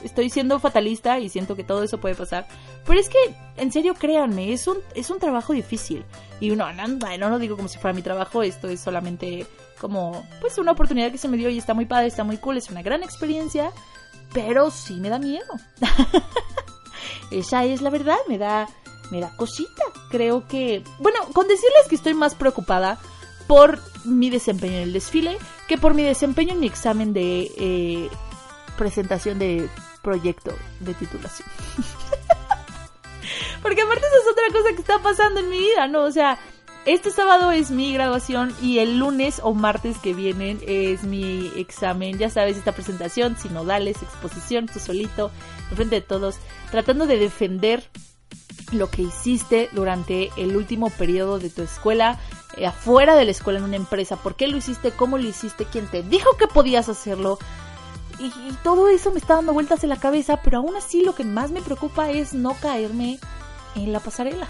estoy 0.03 0.29
siendo 0.29 0.61
fatalista 0.61 1.19
y 1.19 1.29
siento 1.29 1.57
que 1.57 1.65
todo 1.65 1.83
eso 1.83 1.99
puede 1.99 2.15
pasar. 2.15 2.47
Pero 2.87 3.01
es 3.01 3.09
que, 3.09 3.35
en 3.57 3.73
serio, 3.73 3.95
créanme, 3.95 4.53
es 4.53 4.67
un, 4.67 4.79
es 4.95 5.11
un 5.11 5.19
trabajo 5.19 5.53
difícil. 5.53 6.05
Y 6.41 6.51
no, 6.51 6.71
no, 6.73 6.87
no 6.87 7.39
digo 7.39 7.57
como 7.57 7.69
si 7.69 7.79
fuera 7.79 7.95
mi 7.95 8.03
trabajo, 8.03 8.43
esto 8.43 8.69
es 8.69 8.81
solamente 8.81 9.47
como, 9.81 10.27
pues, 10.41 10.59
una 10.59 10.73
oportunidad 10.73 11.11
que 11.11 11.19
se 11.19 11.29
me 11.29 11.37
dio 11.37 11.49
y 11.49 11.59
está 11.59 11.73
muy 11.75 11.87
padre, 11.87 12.09
está 12.09 12.25
muy 12.25 12.37
cool, 12.37 12.59
es 12.59 12.71
una 12.71 12.83
gran 12.83 13.03
experiencia. 13.03 13.73
Pero 14.33 14.71
sí 14.71 14.95
me 14.95 15.11
da 15.11 15.19
miedo. 15.19 15.47
Esa 17.31 17.65
es 17.65 17.83
la 17.83 17.91
verdad, 17.91 18.17
me 18.29 18.37
da 18.37 18.67
me 19.11 19.21
da 19.21 19.35
cosita. 19.37 19.83
Creo 20.11 20.47
que, 20.49 20.83
bueno, 20.99 21.19
con 21.33 21.49
decirles 21.49 21.89
que 21.89 21.95
estoy 21.95 22.15
más 22.15 22.35
preocupada 22.35 22.99
por 23.47 23.79
mi 24.05 24.31
desempeño 24.31 24.75
en 24.75 24.83
el 24.83 24.93
desfile 24.93 25.39
que 25.69 25.79
por 25.79 25.95
mi 25.95 26.03
desempeño 26.03 26.53
en 26.55 26.61
mi 26.61 26.67
examen 26.67 27.13
de 27.13 27.51
eh, 27.57 28.09
presentación 28.77 29.39
de 29.39 29.69
proyecto 30.03 30.53
de 30.81 30.95
titulación. 30.95 31.49
Porque 33.63 33.83
aparte 33.83 34.07
esa 34.07 34.17
es 34.17 34.29
otra 34.31 34.45
cosa 34.53 34.75
que 34.75 34.81
está 34.81 34.99
pasando 35.01 35.41
en 35.41 35.49
mi 35.49 35.59
vida, 35.59 35.89
¿no? 35.89 36.03
O 36.03 36.11
sea, 36.11 36.39
este 36.85 37.11
sábado 37.11 37.51
es 37.51 37.71
mi 37.71 37.95
graduación 37.95 38.55
y 38.61 38.79
el 38.79 38.99
lunes 38.99 39.41
o 39.43 39.55
martes 39.55 39.97
que 39.99 40.13
vienen 40.13 40.61
es 40.67 41.03
mi 41.03 41.51
examen. 41.57 42.19
Ya 42.19 42.29
sabes, 42.29 42.59
esta 42.59 42.73
presentación, 42.73 43.39
sinodales, 43.39 44.03
exposición, 44.03 44.67
tú 44.67 44.79
solito, 44.81 45.31
frente 45.75 45.97
de 45.97 46.01
todos, 46.03 46.37
tratando 46.71 47.07
de 47.07 47.17
defender 47.17 47.89
lo 48.73 48.91
que 48.91 49.03
hiciste 49.03 49.69
durante 49.73 50.31
el 50.37 50.57
último 50.57 50.91
periodo 50.91 51.39
de 51.39 51.51
tu 51.51 51.63
escuela, 51.63 52.19
eh, 52.57 52.67
afuera 52.67 53.15
de 53.17 53.25
la 53.25 53.31
escuela 53.31 53.59
en 53.59 53.65
una 53.65 53.77
empresa, 53.77 54.17
por 54.17 54.35
qué 54.35 54.49
lo 54.49 54.57
hiciste, 54.57 54.93
cómo 54.93 55.19
lo 55.19 55.27
hiciste, 55.27 55.65
quién 55.65 55.87
te 55.87 56.03
dijo 56.03 56.37
que 56.37 56.47
podías 56.47 56.89
hacerlo. 56.89 57.39
Y, 58.19 58.31
todo 58.63 58.89
eso 58.89 59.11
me 59.11 59.19
está 59.19 59.35
dando 59.35 59.53
vueltas 59.53 59.83
en 59.83 59.91
la 59.91 59.99
cabeza, 59.99 60.41
pero 60.43 60.59
aún 60.59 60.77
así 60.77 61.05
lo 61.05 61.15
que 61.15 61.25
más 61.25 61.51
me 61.51 61.61
preocupa 61.61 62.11
es 62.11 62.33
no 62.33 62.55
caerme 62.55 63.19
en 63.75 63.93
la 63.93 64.01
pasarela. 64.01 64.47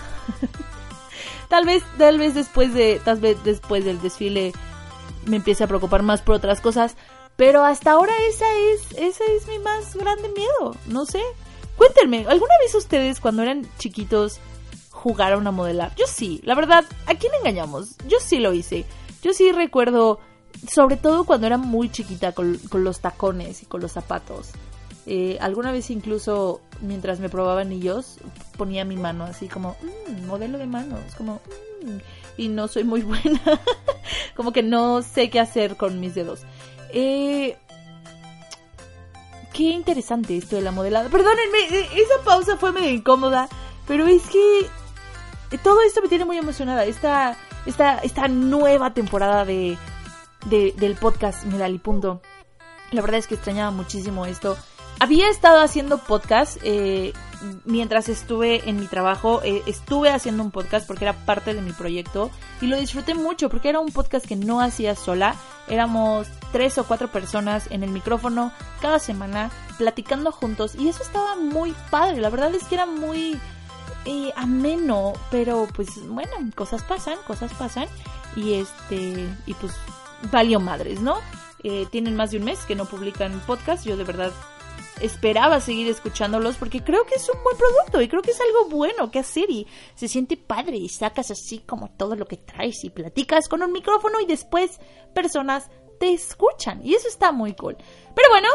tal 1.48 1.64
vez, 1.64 1.82
tal 1.96 2.18
vez 2.18 2.34
después 2.34 2.74
de, 2.74 3.00
tal 3.04 3.20
vez 3.20 3.42
después 3.42 3.84
del 3.84 4.00
desfile 4.02 4.52
me 5.26 5.36
empiece 5.36 5.64
a 5.64 5.66
preocupar 5.66 6.02
más 6.02 6.20
por 6.20 6.34
otras 6.34 6.60
cosas, 6.60 6.96
pero 7.36 7.64
hasta 7.64 7.92
ahora 7.92 8.12
esa 8.28 8.46
es, 8.54 8.92
esa 8.98 9.24
es 9.24 9.48
mi 9.48 9.58
más 9.58 9.96
grande 9.96 10.28
miedo, 10.28 10.76
no 10.86 11.06
sé. 11.06 11.22
Cuéntenme, 11.84 12.24
¿alguna 12.26 12.54
vez 12.62 12.74
ustedes 12.74 13.20
cuando 13.20 13.42
eran 13.42 13.66
chiquitos 13.76 14.40
jugaron 14.88 15.46
a 15.46 15.50
modelar? 15.50 15.94
Yo 15.96 16.06
sí, 16.06 16.40
la 16.42 16.54
verdad, 16.54 16.82
¿a 17.04 17.14
quién 17.14 17.30
engañamos? 17.34 17.96
Yo 18.08 18.16
sí 18.20 18.38
lo 18.38 18.54
hice. 18.54 18.86
Yo 19.22 19.34
sí 19.34 19.52
recuerdo, 19.52 20.18
sobre 20.66 20.96
todo 20.96 21.24
cuando 21.24 21.46
era 21.46 21.58
muy 21.58 21.90
chiquita 21.90 22.32
con, 22.32 22.58
los 22.72 23.00
tacones 23.00 23.62
y 23.62 23.66
con 23.66 23.82
los 23.82 23.92
zapatos. 23.92 24.52
Eh, 25.04 25.36
alguna 25.42 25.72
vez 25.72 25.90
incluso 25.90 26.62
mientras 26.80 27.20
me 27.20 27.28
probaban 27.28 27.66
anillos 27.66 28.16
ponía 28.56 28.86
mi 28.86 28.96
mano 28.96 29.24
así 29.24 29.48
como 29.48 29.76
mmm, 29.82 30.26
modelo 30.26 30.56
de 30.56 30.64
manos 30.64 31.14
como 31.18 31.42
mmm, 31.82 31.98
y 32.38 32.48
no 32.48 32.68
soy 32.68 32.84
muy 32.84 33.02
buena 33.02 33.42
como 34.34 34.50
que 34.50 34.62
no 34.62 35.02
sé 35.02 35.28
qué 35.28 35.40
hacer 35.40 35.76
con 35.76 36.00
mis 36.00 36.14
dedos 36.14 36.40
eh, 36.94 37.58
qué 39.54 39.62
interesante 39.62 40.36
esto 40.36 40.56
de 40.56 40.62
la 40.62 40.72
modelada. 40.72 41.08
Perdónenme, 41.08 41.58
e, 41.70 41.80
esa 42.02 42.22
pausa 42.24 42.58
fue 42.58 42.72
medio 42.72 42.90
incómoda, 42.90 43.48
pero 43.86 44.06
es 44.06 44.22
que 44.24 44.68
todo 45.62 45.80
esto 45.82 46.02
me 46.02 46.08
tiene 46.08 46.26
muy 46.26 46.36
emocionada. 46.36 46.84
Esta, 46.84 47.38
esta, 47.64 47.98
esta 47.98 48.28
nueva 48.28 48.92
temporada 48.92 49.46
de, 49.46 49.78
del 50.50 50.96
podcast 50.96 51.44
Medal 51.44 51.74
y 51.74 51.78
Punto. 51.78 52.20
La 52.90 53.00
verdad 53.00 53.18
es 53.18 53.26
que 53.26 53.36
extrañaba 53.36 53.70
muchísimo 53.70 54.26
esto. 54.26 54.58
Había 55.00 55.30
estado 55.30 55.60
haciendo 55.62 55.98
podcast 55.98 56.58
eh, 56.62 57.12
mientras 57.64 58.08
estuve 58.08 58.68
en 58.68 58.78
mi 58.78 58.86
trabajo. 58.86 59.40
Eh, 59.44 59.62
estuve 59.66 60.10
haciendo 60.10 60.42
un 60.42 60.50
podcast 60.50 60.86
porque 60.86 61.04
era 61.04 61.12
parte 61.12 61.54
de 61.54 61.62
mi 61.62 61.72
proyecto 61.72 62.30
y 62.60 62.66
lo 62.66 62.78
disfruté 62.78 63.14
mucho 63.14 63.48
porque 63.48 63.68
era 63.68 63.80
un 63.80 63.92
podcast 63.92 64.26
que 64.26 64.36
no 64.36 64.60
hacía 64.60 64.94
sola. 64.94 65.36
Éramos 65.68 66.28
tres 66.52 66.78
o 66.78 66.84
cuatro 66.84 67.08
personas 67.08 67.70
en 67.70 67.82
el 67.82 67.90
micrófono 67.90 68.52
cada 68.80 68.98
semana 68.98 69.50
platicando 69.78 70.30
juntos 70.32 70.74
y 70.74 70.88
eso 70.88 71.02
estaba 71.02 71.36
muy 71.36 71.74
padre. 71.90 72.20
La 72.20 72.30
verdad 72.30 72.54
es 72.54 72.64
que 72.64 72.74
era 72.74 72.86
muy 72.86 73.38
eh, 74.04 74.32
ameno, 74.36 75.14
pero 75.30 75.66
pues 75.74 75.88
bueno, 76.08 76.32
cosas 76.54 76.82
pasan, 76.82 77.16
cosas 77.26 77.52
pasan 77.54 77.88
y 78.36 78.54
este 78.54 79.28
y 79.46 79.54
pues 79.54 79.72
valió 80.30 80.60
madres, 80.60 81.00
¿no? 81.00 81.18
tienen 81.90 82.14
más 82.14 82.30
de 82.30 82.36
un 82.36 82.44
mes 82.44 82.58
que 82.66 82.74
no 82.74 82.84
publican 82.84 83.40
podcast. 83.46 83.86
Yo 83.86 83.96
de 83.96 84.04
verdad 84.04 84.32
esperaba 85.00 85.60
seguir 85.60 85.88
escuchándolos 85.88 86.56
porque 86.56 86.82
creo 86.82 87.04
que 87.04 87.14
es 87.14 87.28
un 87.28 87.42
buen 87.42 87.56
producto 87.56 88.00
y 88.00 88.08
creo 88.08 88.22
que 88.22 88.30
es 88.30 88.40
algo 88.40 88.68
bueno 88.68 89.10
que 89.10 89.18
hacer 89.18 89.50
y 89.50 89.66
se 89.94 90.08
siente 90.08 90.36
padre 90.36 90.76
y 90.76 90.88
sacas 90.88 91.30
así 91.30 91.60
como 91.60 91.90
todo 91.90 92.16
lo 92.16 92.26
que 92.26 92.36
traes 92.36 92.84
y 92.84 92.90
platicas 92.90 93.48
con 93.48 93.62
un 93.62 93.72
micrófono 93.72 94.20
y 94.20 94.26
después 94.26 94.80
personas 95.14 95.70
te 95.98 96.12
escuchan 96.12 96.80
y 96.84 96.94
eso 96.94 97.08
está 97.08 97.32
muy 97.32 97.54
cool. 97.54 97.76
Pero 98.14 98.28
bueno, 98.30 98.48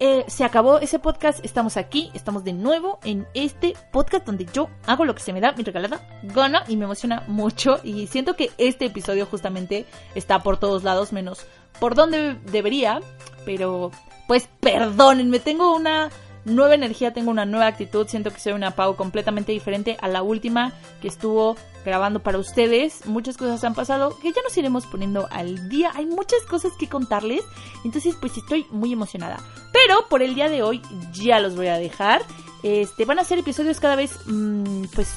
eh, 0.00 0.24
se 0.26 0.44
acabó 0.44 0.78
ese 0.78 0.98
podcast, 0.98 1.44
estamos 1.44 1.76
aquí, 1.76 2.10
estamos 2.14 2.42
de 2.42 2.52
nuevo 2.52 2.98
en 3.04 3.26
este 3.32 3.74
podcast 3.92 4.26
donde 4.26 4.44
yo 4.46 4.68
hago 4.86 5.04
lo 5.04 5.14
que 5.14 5.22
se 5.22 5.32
me 5.32 5.40
da 5.40 5.52
mi 5.52 5.62
regalada 5.62 6.00
gana 6.24 6.64
y 6.66 6.76
me 6.76 6.84
emociona 6.84 7.22
mucho 7.28 7.78
y 7.84 8.08
siento 8.08 8.34
que 8.34 8.50
este 8.58 8.86
episodio 8.86 9.26
justamente 9.26 9.86
está 10.14 10.42
por 10.42 10.58
todos 10.58 10.82
lados 10.82 11.12
menos 11.12 11.46
por 11.78 11.94
donde 11.94 12.34
debería, 12.50 13.00
pero 13.44 13.92
pues 14.26 14.48
perdónenme, 14.60 15.38
tengo 15.38 15.74
una 15.74 16.10
nueva 16.44 16.74
energía, 16.74 17.12
tengo 17.12 17.30
una 17.30 17.46
nueva 17.46 17.66
actitud, 17.66 18.06
siento 18.06 18.30
que 18.30 18.40
soy 18.40 18.52
una 18.52 18.72
Pau 18.72 18.96
completamente 18.96 19.52
diferente 19.52 19.96
a 20.00 20.08
la 20.08 20.22
última 20.22 20.72
que 21.00 21.08
estuvo 21.08 21.56
grabando 21.84 22.20
para 22.20 22.38
ustedes. 22.38 23.06
Muchas 23.06 23.36
cosas 23.36 23.62
han 23.64 23.74
pasado 23.74 24.18
que 24.20 24.32
ya 24.32 24.42
nos 24.42 24.56
iremos 24.56 24.86
poniendo 24.86 25.26
al 25.30 25.68
día. 25.68 25.90
Hay 25.94 26.06
muchas 26.06 26.42
cosas 26.48 26.72
que 26.78 26.88
contarles, 26.88 27.42
entonces 27.84 28.16
pues 28.20 28.36
estoy 28.36 28.66
muy 28.70 28.92
emocionada. 28.92 29.38
Pero 29.72 30.08
por 30.08 30.22
el 30.22 30.34
día 30.34 30.48
de 30.48 30.62
hoy 30.62 30.82
ya 31.12 31.40
los 31.40 31.56
voy 31.56 31.68
a 31.68 31.78
dejar. 31.78 32.22
Este, 32.62 33.04
van 33.04 33.18
a 33.18 33.24
ser 33.24 33.38
episodios 33.38 33.78
cada 33.78 33.94
vez, 33.94 34.18
mm, 34.24 34.84
pues, 34.94 35.14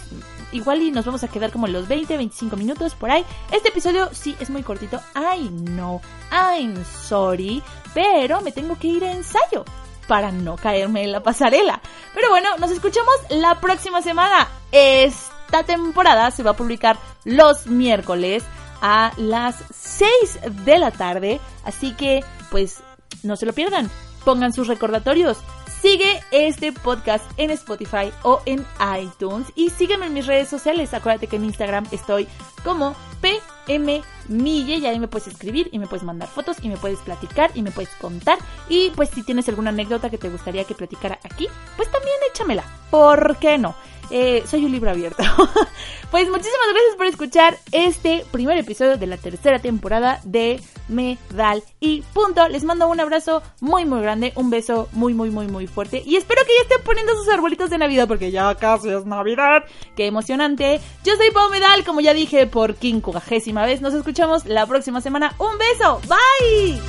igual 0.57 0.81
y 0.81 0.91
nos 0.91 1.05
vamos 1.05 1.23
a 1.23 1.27
quedar 1.27 1.51
como 1.51 1.67
los 1.67 1.87
20, 1.87 2.17
25 2.17 2.57
minutos 2.57 2.95
por 2.95 3.11
ahí. 3.11 3.25
Este 3.51 3.69
episodio 3.69 4.09
sí 4.11 4.35
es 4.39 4.49
muy 4.49 4.63
cortito. 4.63 4.99
I 5.15 5.47
know, 5.47 6.01
I'm 6.31 6.83
sorry, 6.85 7.63
pero 7.93 8.41
me 8.41 8.51
tengo 8.51 8.77
que 8.77 8.87
ir 8.87 9.03
a 9.05 9.11
ensayo 9.11 9.65
para 10.07 10.31
no 10.31 10.55
caerme 10.55 11.03
en 11.03 11.11
la 11.11 11.21
pasarela. 11.21 11.81
Pero 12.13 12.29
bueno, 12.29 12.57
nos 12.57 12.71
escuchamos 12.71 13.15
la 13.29 13.59
próxima 13.59 14.01
semana. 14.01 14.47
Esta 14.71 15.63
temporada 15.63 16.31
se 16.31 16.43
va 16.43 16.51
a 16.51 16.57
publicar 16.57 16.97
los 17.23 17.67
miércoles 17.67 18.43
a 18.81 19.11
las 19.17 19.55
6 19.73 20.39
de 20.65 20.79
la 20.79 20.91
tarde, 20.91 21.39
así 21.63 21.93
que 21.93 22.23
pues 22.49 22.81
no 23.23 23.35
se 23.35 23.45
lo 23.45 23.53
pierdan. 23.53 23.89
Pongan 24.23 24.53
sus 24.53 24.67
recordatorios. 24.67 25.37
Sigue 25.81 26.21
este 26.31 26.73
podcast 26.73 27.23
en 27.37 27.51
Spotify 27.51 28.11
o 28.23 28.41
en 28.45 28.65
iTunes 28.99 29.47
y 29.55 29.69
sígueme 29.69 30.07
en 30.07 30.13
mis 30.13 30.25
redes 30.25 30.49
sociales. 30.49 30.93
Acuérdate 30.93 31.27
que 31.27 31.35
en 31.35 31.45
Instagram 31.45 31.85
estoy 31.91 32.27
como 32.63 32.95
PM 33.21 34.01
Mille 34.27 34.77
y 34.77 34.85
ahí 34.87 34.99
me 34.99 35.07
puedes 35.07 35.27
escribir 35.27 35.69
y 35.71 35.77
me 35.77 35.85
puedes 35.85 36.03
mandar 36.03 36.29
fotos 36.29 36.57
y 36.61 36.69
me 36.69 36.77
puedes 36.77 36.99
platicar 36.99 37.51
y 37.53 37.61
me 37.61 37.71
puedes 37.71 37.91
contar. 37.95 38.39
Y 38.69 38.89
pues 38.95 39.09
si 39.11 39.21
tienes 39.21 39.47
alguna 39.49 39.69
anécdota 39.69 40.09
que 40.09 40.17
te 40.17 40.29
gustaría 40.29 40.63
que 40.63 40.73
platicara 40.73 41.19
aquí, 41.23 41.47
pues 41.75 41.91
también 41.91 42.15
échamela. 42.31 42.63
¿Por 42.89 43.37
qué 43.37 43.59
no? 43.59 43.75
Eh, 44.09 44.43
soy 44.47 44.65
un 44.65 44.71
libro 44.71 44.89
abierto. 44.89 45.23
pues 46.11 46.29
muchísimas 46.29 46.67
gracias 46.71 46.95
por 46.95 47.05
escuchar 47.05 47.57
este 47.71 48.25
primer 48.31 48.57
episodio 48.57 48.97
de 48.97 49.07
la 49.07 49.17
tercera 49.17 49.59
temporada 49.59 50.19
de 50.23 50.61
Medal 50.87 51.63
y 51.79 52.01
punto. 52.13 52.47
Les 52.47 52.63
mando 52.63 52.87
un 52.87 52.99
abrazo 52.99 53.41
muy 53.59 53.85
muy 53.85 54.01
grande, 54.01 54.31
un 54.35 54.49
beso 54.49 54.87
muy 54.93 55.13
muy 55.13 55.29
muy 55.29 55.47
muy 55.47 55.67
fuerte 55.67 56.01
y 56.05 56.15
espero 56.15 56.41
que 56.45 56.53
ya 56.55 56.63
estén 56.63 56.83
poniendo 56.83 57.13
sus 57.15 57.27
arbolitos 57.29 57.69
de 57.69 57.77
Navidad 57.77 58.07
porque 58.07 58.31
ya 58.31 58.55
casi 58.55 58.89
es 58.89 59.05
Navidad. 59.05 59.63
Qué 59.95 60.05
emocionante. 60.07 60.79
Yo 61.03 61.15
soy 61.15 61.31
Pau 61.31 61.49
Medal, 61.49 61.83
como 61.83 61.99
ya 61.99 62.13
dije 62.13 62.47
por 62.47 62.75
quincuagésima 62.75 63.65
vez. 63.65 63.81
Nos 63.81 63.93
escuchamos 63.93 64.45
la 64.45 64.65
próxima 64.65 65.01
semana. 65.01 65.35
Un 65.37 65.57
beso. 65.57 65.99
Bye. 66.07 66.79